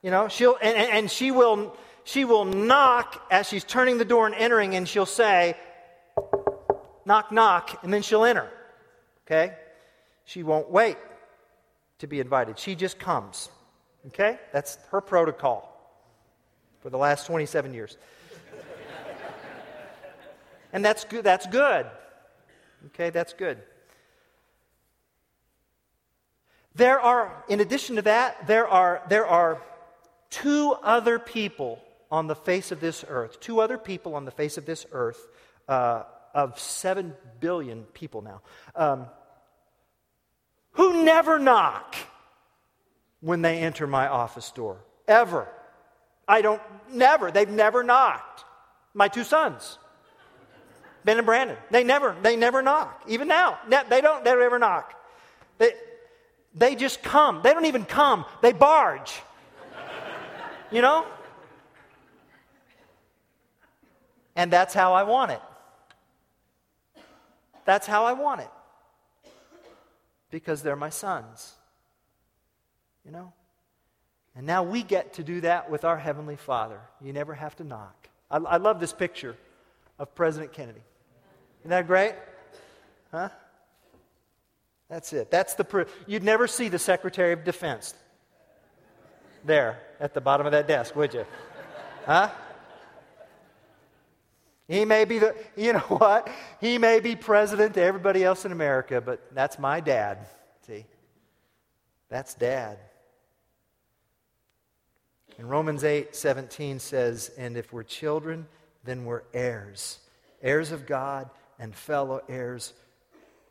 You 0.00 0.10
know, 0.10 0.28
she'll 0.28 0.56
and, 0.62 0.76
and 0.76 1.10
she 1.10 1.30
will 1.30 1.76
she 2.04 2.24
will 2.24 2.46
knock 2.46 3.22
as 3.30 3.46
she's 3.46 3.64
turning 3.64 3.98
the 3.98 4.06
door 4.06 4.24
and 4.24 4.34
entering, 4.34 4.76
and 4.76 4.88
she'll 4.88 5.04
say, 5.04 5.58
knock, 7.04 7.30
knock, 7.30 7.84
and 7.84 7.92
then 7.92 8.00
she'll 8.00 8.24
enter. 8.24 8.48
Okay? 9.26 9.54
She 10.24 10.42
won't 10.42 10.70
wait 10.70 10.96
to 11.98 12.06
be 12.06 12.18
invited. 12.20 12.58
She 12.58 12.74
just 12.74 12.98
comes. 12.98 13.50
Okay? 14.08 14.38
That's 14.52 14.78
her 14.90 15.00
protocol 15.00 15.70
for 16.80 16.90
the 16.90 16.98
last 16.98 17.26
27 17.26 17.72
years. 17.72 17.96
and 20.72 20.84
that's 20.84 21.04
good. 21.04 21.24
That's 21.24 21.46
good. 21.46 21.86
Okay, 22.86 23.10
that's 23.10 23.32
good. 23.32 23.58
There 26.74 27.00
are, 27.00 27.44
in 27.48 27.60
addition 27.60 27.96
to 27.96 28.02
that, 28.02 28.46
there 28.46 28.68
are, 28.68 29.02
there 29.08 29.26
are 29.26 29.62
two 30.30 30.74
other 30.82 31.18
people 31.18 31.80
on 32.10 32.26
the 32.26 32.34
face 32.34 32.72
of 32.72 32.80
this 32.80 33.04
earth, 33.08 33.40
two 33.40 33.60
other 33.60 33.78
people 33.78 34.14
on 34.16 34.24
the 34.24 34.30
face 34.30 34.58
of 34.58 34.66
this 34.66 34.84
earth, 34.92 35.26
uh, 35.68 36.02
of 36.34 36.58
seven 36.58 37.14
billion 37.40 37.84
people 37.84 38.22
now, 38.22 38.42
um, 38.74 39.06
who 40.72 41.04
never 41.04 41.38
knock 41.38 41.94
when 43.24 43.40
they 43.40 43.60
enter 43.60 43.86
my 43.86 44.06
office 44.06 44.50
door, 44.50 44.76
ever. 45.08 45.48
I 46.28 46.42
don't, 46.42 46.60
never, 46.90 47.30
they've 47.30 47.48
never 47.48 47.82
knocked. 47.82 48.44
My 48.92 49.08
two 49.08 49.24
sons, 49.24 49.78
Ben 51.04 51.16
and 51.16 51.24
Brandon, 51.24 51.56
they 51.70 51.84
never, 51.84 52.14
they 52.22 52.36
never 52.36 52.60
knock. 52.60 53.02
Even 53.08 53.26
now, 53.26 53.58
they 53.66 54.02
don't, 54.02 54.22
they 54.22 54.30
don't 54.30 54.42
ever 54.42 54.58
knock. 54.58 54.92
They, 55.56 55.72
they 56.54 56.74
just 56.74 57.02
come. 57.02 57.40
They 57.42 57.54
don't 57.54 57.64
even 57.64 57.86
come, 57.86 58.26
they 58.42 58.52
barge. 58.52 59.22
You 60.70 60.82
know? 60.82 61.06
And 64.36 64.52
that's 64.52 64.74
how 64.74 64.92
I 64.92 65.04
want 65.04 65.30
it. 65.30 65.40
That's 67.64 67.86
how 67.86 68.04
I 68.04 68.12
want 68.12 68.42
it. 68.42 68.50
Because 70.30 70.62
they're 70.62 70.76
my 70.76 70.90
sons. 70.90 71.54
You 73.04 73.12
know? 73.12 73.32
And 74.36 74.46
now 74.46 74.62
we 74.62 74.82
get 74.82 75.14
to 75.14 75.24
do 75.24 75.40
that 75.42 75.70
with 75.70 75.84
our 75.84 75.96
Heavenly 75.96 76.36
Father. 76.36 76.80
You 77.00 77.12
never 77.12 77.34
have 77.34 77.54
to 77.56 77.64
knock. 77.64 78.08
I, 78.30 78.38
I 78.38 78.56
love 78.56 78.80
this 78.80 78.92
picture 78.92 79.36
of 79.98 80.14
President 80.14 80.52
Kennedy. 80.52 80.82
Isn't 81.60 81.70
that 81.70 81.86
great? 81.86 82.14
Huh? 83.10 83.28
That's 84.88 85.12
it. 85.12 85.30
That's 85.30 85.54
the 85.54 85.86
you'd 86.06 86.24
never 86.24 86.46
see 86.46 86.68
the 86.68 86.78
Secretary 86.78 87.32
of 87.32 87.44
Defense 87.44 87.94
there 89.44 89.78
at 90.00 90.14
the 90.14 90.20
bottom 90.20 90.46
of 90.46 90.52
that 90.52 90.66
desk, 90.66 90.96
would 90.96 91.14
you? 91.14 91.24
Huh? 92.06 92.30
He 94.66 94.84
may 94.84 95.04
be 95.04 95.18
the, 95.18 95.34
you 95.56 95.74
know 95.74 95.78
what? 95.88 96.28
He 96.60 96.78
may 96.78 97.00
be 97.00 97.14
president 97.16 97.74
to 97.74 97.82
everybody 97.82 98.24
else 98.24 98.44
in 98.44 98.52
America, 98.52 99.00
but 99.00 99.34
that's 99.34 99.58
my 99.58 99.80
dad. 99.80 100.26
See? 100.66 100.86
That's 102.08 102.34
dad. 102.34 102.78
And 105.38 105.50
Romans 105.50 105.84
8 105.84 106.14
17 106.14 106.78
says, 106.78 107.30
And 107.36 107.56
if 107.56 107.72
we're 107.72 107.82
children, 107.82 108.46
then 108.84 109.04
we're 109.04 109.22
heirs, 109.32 109.98
heirs 110.42 110.72
of 110.72 110.86
God 110.86 111.28
and 111.58 111.74
fellow 111.74 112.22
heirs 112.28 112.72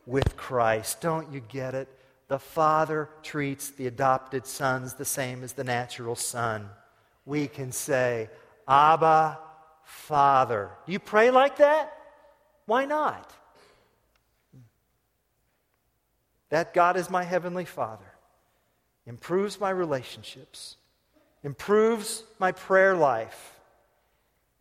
with 0.06 0.36
Christ. 0.38 1.02
Don't 1.02 1.32
you 1.32 1.42
get 1.42 1.76
it? 1.76 1.88
The 2.28 2.40
Father 2.40 3.10
treats 3.22 3.70
the 3.70 3.88
adopted 3.88 4.46
sons 4.46 4.94
the 4.94 5.06
same 5.06 5.44
as 5.44 5.54
the 5.54 5.64
natural 5.64 6.16
son. 6.16 6.70
We 7.26 7.48
can 7.48 7.72
say, 7.72 8.30
Abba, 8.68 9.40
Father. 9.84 10.72
Do 10.86 10.92
you 10.92 11.00
pray 11.00 11.32
like 11.32 11.58
that? 11.58 11.96
Why 12.66 12.86
not? 12.86 13.32
That 16.50 16.74
God 16.74 16.98
is 16.98 17.10
my 17.10 17.24
heavenly 17.24 17.66
Father 17.66 18.06
improves 19.06 19.60
my 19.60 19.70
relationships, 19.70 20.78
improves 21.44 22.24
my 22.40 22.52
prayer 22.52 22.96
life, 22.96 23.60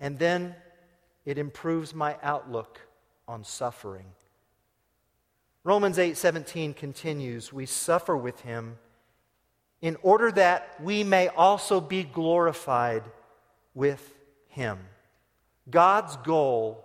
and 0.00 0.18
then 0.18 0.54
it 1.24 1.38
improves 1.38 1.94
my 1.94 2.16
outlook 2.22 2.80
on 3.28 3.44
suffering. 3.44 4.06
Romans 5.64 5.96
8:17 5.98 6.74
continues, 6.74 7.52
we 7.52 7.66
suffer 7.66 8.16
with 8.16 8.40
him 8.40 8.78
in 9.80 9.96
order 10.02 10.32
that 10.32 10.80
we 10.80 11.04
may 11.04 11.28
also 11.28 11.80
be 11.80 12.02
glorified 12.02 13.04
with 13.74 14.14
him. 14.48 14.78
God's 15.70 16.16
goal 16.18 16.84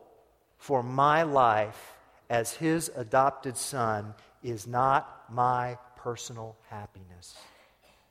for 0.58 0.84
my 0.84 1.24
life 1.24 1.98
as 2.30 2.54
his 2.54 2.92
adopted 2.96 3.58
son 3.58 4.14
is 4.44 4.68
not 4.68 5.26
my 5.32 5.78
personal 5.96 6.56
happiness. 6.70 7.36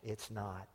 It's 0.03 0.31
not. 0.31 0.67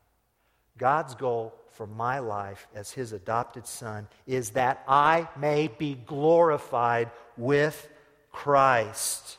God's 0.81 1.13
goal 1.13 1.53
for 1.73 1.85
my 1.85 2.17
life 2.17 2.67
as 2.73 2.89
his 2.89 3.13
adopted 3.13 3.67
son 3.67 4.07
is 4.25 4.49
that 4.51 4.83
I 4.87 5.27
may 5.37 5.67
be 5.67 5.93
glorified 5.93 7.11
with 7.37 7.87
Christ. 8.31 9.37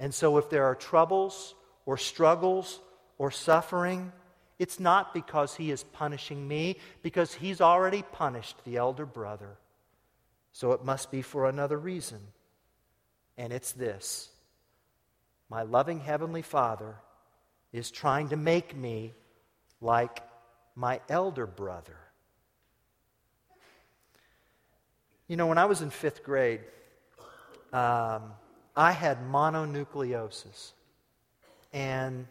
And 0.00 0.14
so, 0.14 0.38
if 0.38 0.48
there 0.48 0.64
are 0.64 0.74
troubles 0.74 1.54
or 1.84 1.98
struggles 1.98 2.80
or 3.18 3.30
suffering, 3.30 4.12
it's 4.58 4.80
not 4.80 5.12
because 5.12 5.54
he 5.54 5.70
is 5.70 5.82
punishing 5.84 6.48
me, 6.48 6.78
because 7.02 7.34
he's 7.34 7.60
already 7.60 8.00
punished 8.00 8.56
the 8.64 8.78
elder 8.78 9.04
brother. 9.04 9.58
So 10.52 10.72
it 10.72 10.86
must 10.86 11.10
be 11.10 11.20
for 11.20 11.50
another 11.50 11.76
reason. 11.76 12.20
And 13.36 13.52
it's 13.52 13.72
this 13.72 14.30
My 15.50 15.64
loving 15.64 16.00
Heavenly 16.00 16.42
Father 16.42 16.94
is 17.74 17.90
trying 17.90 18.30
to 18.30 18.36
make 18.36 18.74
me 18.74 19.12
like 19.82 20.22
my 20.78 21.00
elder 21.08 21.44
brother. 21.44 21.96
You 25.26 25.36
know, 25.36 25.48
when 25.48 25.58
I 25.58 25.64
was 25.64 25.82
in 25.82 25.90
fifth 25.90 26.22
grade, 26.22 26.60
um, 27.72 28.22
I 28.76 28.92
had 28.92 29.18
mononucleosis. 29.28 30.70
And 31.72 32.28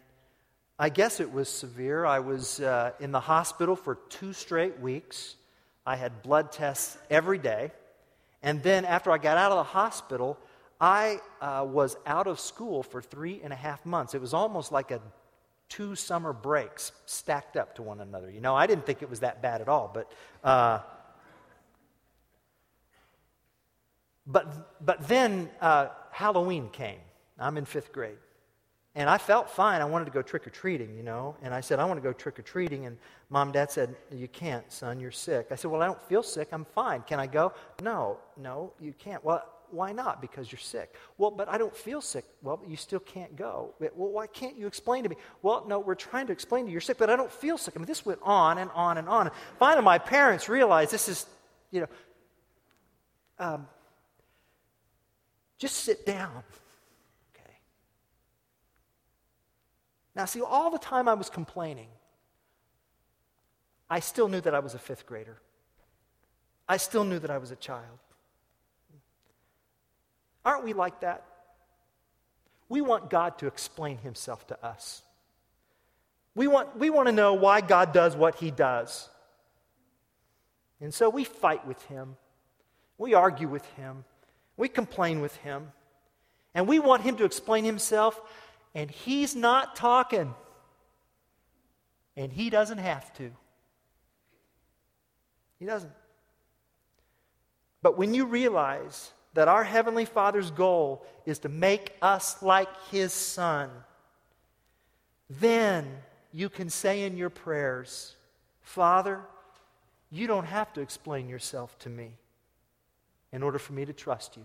I 0.78 0.88
guess 0.88 1.20
it 1.20 1.30
was 1.30 1.50
severe. 1.50 2.06
I 2.06 2.20
was 2.20 2.60
uh, 2.60 2.92
in 2.98 3.12
the 3.12 3.20
hospital 3.20 3.76
for 3.76 3.96
two 4.08 4.32
straight 4.32 4.80
weeks. 4.80 5.36
I 5.84 5.96
had 5.96 6.22
blood 6.22 6.50
tests 6.50 6.96
every 7.10 7.38
day. 7.38 7.70
And 8.42 8.62
then 8.62 8.86
after 8.86 9.12
I 9.12 9.18
got 9.18 9.36
out 9.36 9.52
of 9.52 9.58
the 9.58 9.72
hospital, 9.72 10.38
I 10.80 11.20
uh, 11.42 11.66
was 11.68 11.98
out 12.06 12.26
of 12.26 12.40
school 12.40 12.82
for 12.82 13.02
three 13.02 13.42
and 13.44 13.52
a 13.52 13.56
half 13.56 13.84
months. 13.84 14.14
It 14.14 14.22
was 14.22 14.32
almost 14.32 14.72
like 14.72 14.90
a 14.90 15.02
two 15.68 15.94
summer 15.94 16.32
breaks 16.32 16.92
stacked 17.06 17.56
up 17.56 17.74
to 17.76 17.82
one 17.82 18.00
another. 18.00 18.30
You 18.30 18.40
know, 18.40 18.54
I 18.54 18.66
didn't 18.66 18.86
think 18.86 19.02
it 19.02 19.10
was 19.10 19.20
that 19.20 19.42
bad 19.42 19.60
at 19.60 19.68
all, 19.68 19.90
but. 19.92 20.10
Uh, 20.42 20.80
but, 24.30 24.84
but 24.84 25.08
then 25.08 25.48
uh, 25.60 25.88
Halloween 26.10 26.68
came. 26.68 27.00
I'm 27.38 27.56
in 27.56 27.64
fifth 27.64 27.92
grade. 27.92 28.18
And 28.94 29.08
I 29.08 29.16
felt 29.16 29.48
fine. 29.48 29.80
I 29.80 29.84
wanted 29.84 30.06
to 30.06 30.10
go 30.10 30.22
trick 30.22 30.46
or 30.46 30.50
treating, 30.50 30.96
you 30.96 31.02
know. 31.02 31.36
And 31.42 31.54
I 31.54 31.60
said, 31.60 31.78
I 31.78 31.84
want 31.84 31.98
to 31.98 32.02
go 32.02 32.12
trick 32.12 32.38
or 32.38 32.42
treating. 32.42 32.86
And 32.86 32.98
mom 33.30 33.48
and 33.48 33.54
dad 33.54 33.70
said, 33.70 33.94
You 34.10 34.28
can't, 34.28 34.70
son. 34.72 34.98
You're 34.98 35.12
sick. 35.12 35.48
I 35.50 35.54
said, 35.54 35.70
Well, 35.70 35.82
I 35.82 35.86
don't 35.86 36.02
feel 36.02 36.22
sick. 36.22 36.48
I'm 36.52 36.64
fine. 36.64 37.02
Can 37.02 37.20
I 37.20 37.26
go? 37.26 37.52
No, 37.80 38.18
no, 38.36 38.72
you 38.80 38.92
can't. 38.98 39.24
Well, 39.24 39.46
why 39.70 39.92
not? 39.92 40.20
Because 40.20 40.50
you're 40.50 40.58
sick. 40.58 40.94
Well, 41.16 41.30
but 41.30 41.48
I 41.48 41.58
don't 41.58 41.76
feel 41.76 42.00
sick. 42.00 42.24
Well, 42.42 42.62
you 42.66 42.76
still 42.76 43.00
can't 43.00 43.36
go. 43.36 43.74
Well, 43.80 44.10
why 44.10 44.26
can't 44.26 44.56
you 44.56 44.66
explain 44.66 45.02
to 45.04 45.08
me? 45.08 45.16
Well, 45.42 45.64
no, 45.68 45.78
we're 45.78 45.94
trying 45.94 46.26
to 46.26 46.32
explain 46.32 46.64
to 46.64 46.70
you 46.70 46.72
you're 46.72 46.80
sick, 46.80 46.98
but 46.98 47.10
I 47.10 47.16
don't 47.16 47.30
feel 47.30 47.58
sick. 47.58 47.74
I 47.76 47.78
mean, 47.78 47.86
this 47.86 48.04
went 48.04 48.20
on 48.22 48.58
and 48.58 48.70
on 48.74 48.98
and 48.98 49.08
on. 49.08 49.30
Finally, 49.58 49.84
my 49.84 49.98
parents 49.98 50.48
realized 50.48 50.90
this 50.90 51.08
is, 51.08 51.26
you 51.70 51.80
know, 51.80 51.86
um, 53.38 53.66
just 55.58 55.76
sit 55.76 56.06
down. 56.06 56.42
Okay. 57.34 57.58
Now, 60.14 60.24
see, 60.24 60.40
all 60.40 60.70
the 60.70 60.78
time 60.78 61.08
I 61.08 61.14
was 61.14 61.30
complaining, 61.30 61.88
I 63.90 64.00
still 64.00 64.28
knew 64.28 64.40
that 64.40 64.54
I 64.54 64.60
was 64.60 64.74
a 64.74 64.78
fifth 64.78 65.06
grader. 65.06 65.40
I 66.68 66.76
still 66.76 67.04
knew 67.04 67.18
that 67.18 67.30
I 67.30 67.38
was 67.38 67.50
a 67.50 67.56
child. 67.56 67.98
Aren't 70.48 70.64
we 70.64 70.72
like 70.72 71.00
that? 71.00 71.24
We 72.70 72.80
want 72.80 73.10
God 73.10 73.36
to 73.40 73.46
explain 73.46 73.98
himself 73.98 74.46
to 74.46 74.64
us. 74.64 75.02
We 76.34 76.46
want, 76.46 76.74
we 76.78 76.88
want 76.88 77.06
to 77.06 77.12
know 77.12 77.34
why 77.34 77.60
God 77.60 77.92
does 77.92 78.16
what 78.16 78.36
he 78.36 78.50
does. 78.50 79.10
And 80.80 80.94
so 80.94 81.10
we 81.10 81.24
fight 81.24 81.66
with 81.66 81.82
him. 81.82 82.16
We 82.96 83.12
argue 83.12 83.46
with 83.46 83.66
him. 83.72 84.04
We 84.56 84.70
complain 84.70 85.20
with 85.20 85.36
him. 85.36 85.70
And 86.54 86.66
we 86.66 86.78
want 86.78 87.02
him 87.02 87.16
to 87.16 87.26
explain 87.26 87.66
himself, 87.66 88.18
and 88.74 88.90
he's 88.90 89.36
not 89.36 89.76
talking. 89.76 90.34
And 92.16 92.32
he 92.32 92.48
doesn't 92.48 92.78
have 92.78 93.12
to. 93.18 93.32
He 95.58 95.66
doesn't. 95.66 95.92
But 97.82 97.98
when 97.98 98.14
you 98.14 98.24
realize 98.24 99.12
that 99.34 99.48
our 99.48 99.64
Heavenly 99.64 100.04
Father's 100.04 100.50
goal 100.50 101.04
is 101.26 101.40
to 101.40 101.48
make 101.48 101.94
us 102.02 102.42
like 102.42 102.68
His 102.90 103.12
Son, 103.12 103.70
then 105.28 105.86
you 106.32 106.48
can 106.48 106.70
say 106.70 107.04
in 107.04 107.16
your 107.16 107.30
prayers, 107.30 108.14
Father, 108.62 109.20
you 110.10 110.26
don't 110.26 110.46
have 110.46 110.72
to 110.74 110.80
explain 110.80 111.28
yourself 111.28 111.78
to 111.80 111.88
me 111.88 112.12
in 113.32 113.42
order 113.42 113.58
for 113.58 113.72
me 113.72 113.84
to 113.84 113.92
trust 113.92 114.36
you. 114.36 114.44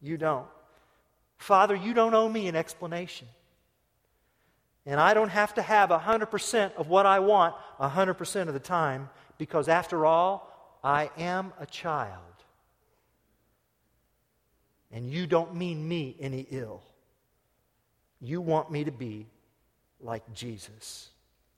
You 0.00 0.16
don't. 0.16 0.46
Father, 1.36 1.74
you 1.74 1.94
don't 1.94 2.14
owe 2.14 2.28
me 2.28 2.48
an 2.48 2.56
explanation. 2.56 3.28
And 4.86 4.98
I 4.98 5.12
don't 5.14 5.28
have 5.28 5.54
to 5.54 5.62
have 5.62 5.90
100% 5.90 6.74
of 6.74 6.88
what 6.88 7.06
I 7.06 7.20
want 7.20 7.54
100% 7.78 8.48
of 8.48 8.54
the 8.54 8.60
time 8.60 9.10
because, 9.36 9.68
after 9.68 10.06
all, 10.06 10.78
I 10.82 11.10
am 11.18 11.52
a 11.60 11.66
child 11.66 12.20
and 14.92 15.10
you 15.10 15.26
don't 15.26 15.54
mean 15.54 15.86
me 15.86 16.16
any 16.20 16.46
ill. 16.50 16.82
You 18.20 18.40
want 18.40 18.70
me 18.70 18.84
to 18.84 18.92
be 18.92 19.26
like 20.00 20.32
Jesus. 20.34 21.08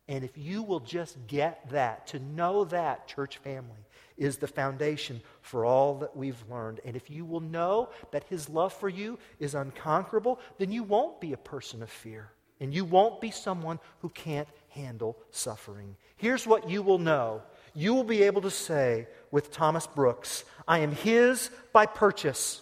And 0.08 0.24
if 0.24 0.36
you 0.36 0.62
will 0.62 0.80
just 0.80 1.16
get 1.26 1.70
that, 1.70 2.08
to 2.08 2.18
know 2.18 2.64
that, 2.66 3.06
church 3.06 3.38
family, 3.38 3.70
is 4.16 4.36
the 4.36 4.46
foundation 4.46 5.20
for 5.40 5.64
all 5.64 5.94
that 5.98 6.16
we've 6.16 6.42
learned. 6.50 6.80
And 6.84 6.96
if 6.96 7.10
you 7.10 7.24
will 7.24 7.40
know 7.40 7.88
that 8.10 8.24
His 8.24 8.48
love 8.48 8.72
for 8.72 8.88
you 8.88 9.18
is 9.38 9.54
unconquerable, 9.54 10.38
then 10.58 10.70
you 10.70 10.82
won't 10.82 11.20
be 11.20 11.32
a 11.32 11.38
person 11.38 11.82
of 11.82 11.90
fear. 11.90 12.30
And 12.60 12.74
you 12.74 12.84
won't 12.84 13.20
be 13.20 13.30
someone 13.30 13.80
who 14.00 14.08
can't 14.10 14.48
handle 14.70 15.16
suffering. 15.30 15.96
Here's 16.16 16.46
what 16.46 16.68
you 16.68 16.82
will 16.82 16.98
know 16.98 17.42
you 17.74 17.94
will 17.94 18.04
be 18.04 18.22
able 18.24 18.42
to 18.42 18.50
say 18.50 19.08
with 19.30 19.50
Thomas 19.50 19.86
Brooks 19.86 20.44
I 20.68 20.80
am 20.80 20.92
His 20.92 21.50
by 21.72 21.86
purchase 21.86 22.60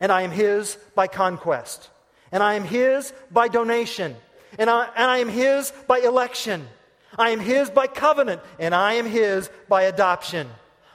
and 0.00 0.12
I 0.12 0.22
am 0.22 0.30
His 0.30 0.76
by 0.94 1.06
conquest, 1.06 1.90
and 2.32 2.42
I 2.42 2.54
am 2.54 2.64
His 2.64 3.12
by 3.30 3.48
donation, 3.48 4.16
and 4.58 4.68
I, 4.68 4.88
and 4.96 5.10
I 5.10 5.18
am 5.18 5.28
His 5.28 5.72
by 5.86 5.98
election. 5.98 6.66
I 7.18 7.30
am 7.30 7.40
His 7.40 7.70
by 7.70 7.86
covenant, 7.86 8.42
and 8.58 8.74
I 8.74 8.94
am 8.94 9.06
His 9.06 9.50
by 9.68 9.82
adoption. 9.82 10.48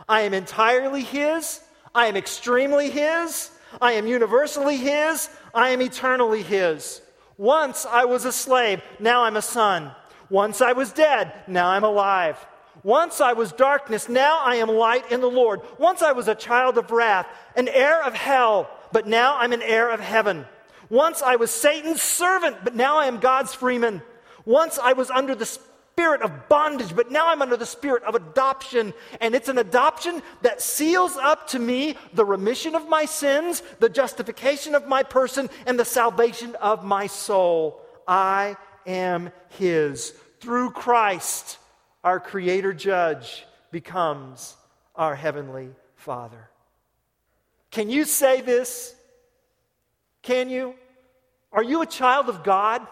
I 0.08 0.22
am 0.22 0.34
entirely 0.34 1.02
His. 1.04 1.62
I 1.96 2.08
am 2.08 2.16
extremely 2.16 2.90
His. 2.90 3.50
I 3.82 3.94
am 3.94 4.08
universally 4.08 4.78
His. 4.78 5.30
I 5.54 5.70
am 5.70 5.82
eternally 5.82 6.44
His. 6.44 7.02
Once 7.38 7.86
I 7.86 8.06
was 8.06 8.26
a 8.26 8.32
slave, 8.32 8.82
now 9.00 9.24
I'm 9.24 9.38
a 9.38 9.42
son. 9.42 9.92
Once 10.30 10.62
I 10.62 10.74
was 10.74 10.92
dead, 10.92 11.34
now 11.48 11.70
I'm 11.70 11.84
alive. 11.84 12.38
Once 12.84 13.20
I 13.20 13.34
was 13.34 13.52
darkness, 13.52 14.08
now 14.08 14.42
I 14.44 14.56
am 14.56 14.70
light 14.70 15.12
in 15.12 15.22
the 15.22 15.30
Lord. 15.30 15.62
Once 15.78 16.02
I 16.02 16.14
was 16.14 16.28
a 16.28 16.36
child 16.36 16.78
of 16.78 16.92
wrath, 16.92 17.28
an 17.56 17.68
heir 17.68 18.04
of 18.04 18.14
hell 18.14 18.70
but 18.92 19.08
now 19.08 19.38
I'm 19.38 19.54
an 19.54 19.62
heir 19.62 19.90
of 19.90 20.00
heaven. 20.00 20.46
Once 20.90 21.22
I 21.22 21.38
was 21.38 21.52
Satan's 21.52 22.02
servant, 22.02 22.58
but 22.64 22.76
now 22.76 22.98
I 22.98 23.06
am 23.06 23.20
God's 23.20 23.54
freeman. 23.54 24.02
Once 24.46 24.78
I 24.78 24.94
was 24.94 25.10
under 25.10 25.36
the 25.36 25.46
spirit 25.46 26.22
of 26.22 26.50
bondage, 26.50 26.96
but 26.96 27.12
now 27.12 27.30
I'm 27.30 27.42
under 27.42 27.56
the 27.56 27.66
spirit 27.66 28.04
of 28.04 28.16
adoption. 28.16 28.94
And 29.20 29.34
it's 29.34 29.48
an 29.48 29.58
adoption 29.58 30.22
that 30.42 30.62
seals 30.62 31.16
up 31.16 31.48
to 31.50 31.60
me 31.60 31.96
the 32.14 32.26
remission 32.26 32.76
of 32.76 32.90
my 32.90 33.06
sins, 33.06 33.64
the 33.80 33.90
justification 33.90 34.76
of 34.76 34.88
my 34.88 35.04
person, 35.04 35.50
and 35.66 35.80
the 35.80 35.86
salvation 35.86 36.56
of 36.56 36.84
my 36.84 37.08
soul. 37.08 37.82
I 38.08 38.58
am 38.86 39.32
His. 39.50 40.12
Through 40.42 40.72
Christ, 40.72 41.58
our 42.04 42.20
Creator 42.20 42.74
Judge 42.74 43.46
becomes 43.72 44.58
our 44.96 45.16
Heavenly 45.16 45.70
Father. 45.96 46.51
Can 47.72 47.90
you 47.90 48.06
say 48.06 48.42
this? 48.42 48.94
Can 50.22 50.50
you? 50.50 50.76
Are 51.52 51.64
you 51.64 51.82
a 51.82 51.86
child 51.86 52.30
of 52.30 52.44
God? 52.44 52.86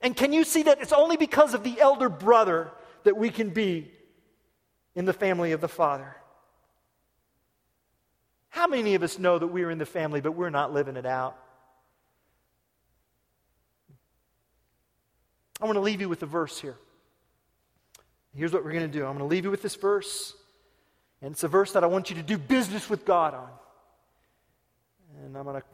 And 0.00 0.16
can 0.16 0.32
you 0.32 0.44
see 0.44 0.62
that 0.62 0.80
it's 0.80 0.92
only 0.92 1.16
because 1.16 1.54
of 1.54 1.64
the 1.64 1.80
elder 1.80 2.08
brother 2.08 2.70
that 3.04 3.16
we 3.16 3.30
can 3.30 3.50
be 3.50 3.90
in 4.94 5.04
the 5.04 5.12
family 5.12 5.52
of 5.52 5.60
the 5.60 5.68
Father? 5.68 6.14
How 8.50 8.66
many 8.66 8.94
of 8.94 9.02
us 9.02 9.18
know 9.18 9.38
that 9.38 9.48
we're 9.48 9.70
in 9.70 9.78
the 9.78 9.86
family, 9.86 10.20
but 10.20 10.32
we're 10.32 10.50
not 10.50 10.72
living 10.72 10.96
it 10.96 11.06
out? 11.06 11.36
I 15.60 15.64
want 15.64 15.76
to 15.76 15.80
leave 15.80 16.00
you 16.00 16.08
with 16.08 16.22
a 16.22 16.26
verse 16.26 16.60
here. 16.60 16.76
Here's 18.34 18.52
what 18.52 18.64
we're 18.64 18.72
going 18.72 18.90
to 18.90 18.98
do 18.98 19.04
I'm 19.04 19.16
going 19.16 19.18
to 19.18 19.24
leave 19.24 19.44
you 19.44 19.50
with 19.50 19.62
this 19.62 19.74
verse, 19.74 20.34
and 21.20 21.32
it's 21.32 21.44
a 21.44 21.48
verse 21.48 21.72
that 21.72 21.84
I 21.84 21.86
want 21.86 22.10
you 22.10 22.16
to 22.16 22.22
do 22.22 22.38
business 22.38 22.88
with 22.88 23.04
God 23.04 23.34
on. 23.34 23.48
And 25.24 25.36
I'm 25.36 25.44
going 25.44 25.60
to 25.60 25.66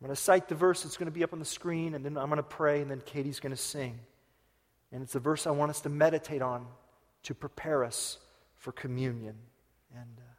I'm 0.00 0.06
going 0.06 0.14
to 0.14 0.22
cite 0.22 0.48
the 0.48 0.54
verse 0.54 0.84
that's 0.84 0.96
going 0.96 1.06
to 1.06 1.12
be 1.12 1.24
up 1.24 1.32
on 1.32 1.40
the 1.40 1.44
screen, 1.44 1.94
and 1.94 2.04
then 2.04 2.16
I'm 2.16 2.28
going 2.28 2.36
to 2.36 2.44
pray, 2.44 2.80
and 2.82 2.90
then 2.90 3.00
Katie's 3.00 3.40
going 3.40 3.50
to 3.50 3.60
sing. 3.60 3.98
And 4.92 5.02
it's 5.02 5.16
a 5.16 5.18
verse 5.18 5.44
I 5.44 5.50
want 5.50 5.70
us 5.70 5.80
to 5.80 5.88
meditate 5.88 6.40
on 6.40 6.66
to 7.24 7.34
prepare 7.34 7.82
us 7.82 8.18
for 8.54 8.70
communion. 8.70 9.34
And 9.92 10.18
uh, 10.18 10.34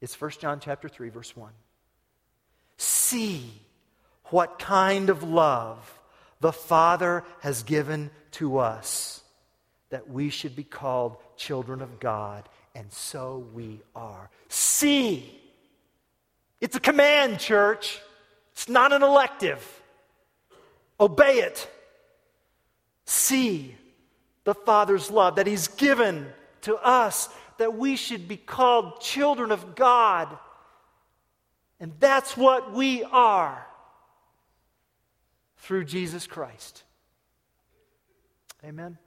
it's 0.00 0.18
1 0.18 0.30
John 0.40 0.60
chapter 0.60 0.88
3, 0.88 1.08
verse 1.08 1.36
1. 1.36 1.50
See 2.76 3.50
what 4.26 4.60
kind 4.60 5.10
of 5.10 5.24
love 5.24 6.00
the 6.40 6.52
Father 6.52 7.24
has 7.40 7.64
given 7.64 8.12
to 8.32 8.58
us 8.58 9.19
that 9.90 10.08
we 10.08 10.30
should 10.30 10.56
be 10.56 10.64
called 10.64 11.16
children 11.36 11.82
of 11.82 12.00
God, 12.00 12.48
and 12.74 12.92
so 12.92 13.46
we 13.52 13.80
are. 13.94 14.30
See. 14.48 15.36
It's 16.60 16.76
a 16.76 16.80
command, 16.80 17.40
church. 17.40 18.00
It's 18.52 18.68
not 18.68 18.92
an 18.92 19.02
elective. 19.02 19.82
Obey 20.98 21.38
it. 21.38 21.68
See 23.06 23.74
the 24.44 24.54
Father's 24.54 25.10
love 25.10 25.36
that 25.36 25.46
He's 25.46 25.68
given 25.68 26.26
to 26.62 26.76
us, 26.76 27.28
that 27.58 27.76
we 27.76 27.96
should 27.96 28.28
be 28.28 28.36
called 28.36 29.00
children 29.00 29.50
of 29.50 29.74
God. 29.74 30.38
And 31.80 31.92
that's 31.98 32.36
what 32.36 32.74
we 32.74 33.02
are 33.04 33.66
through 35.56 35.84
Jesus 35.84 36.26
Christ. 36.26 36.82
Amen. 38.62 38.98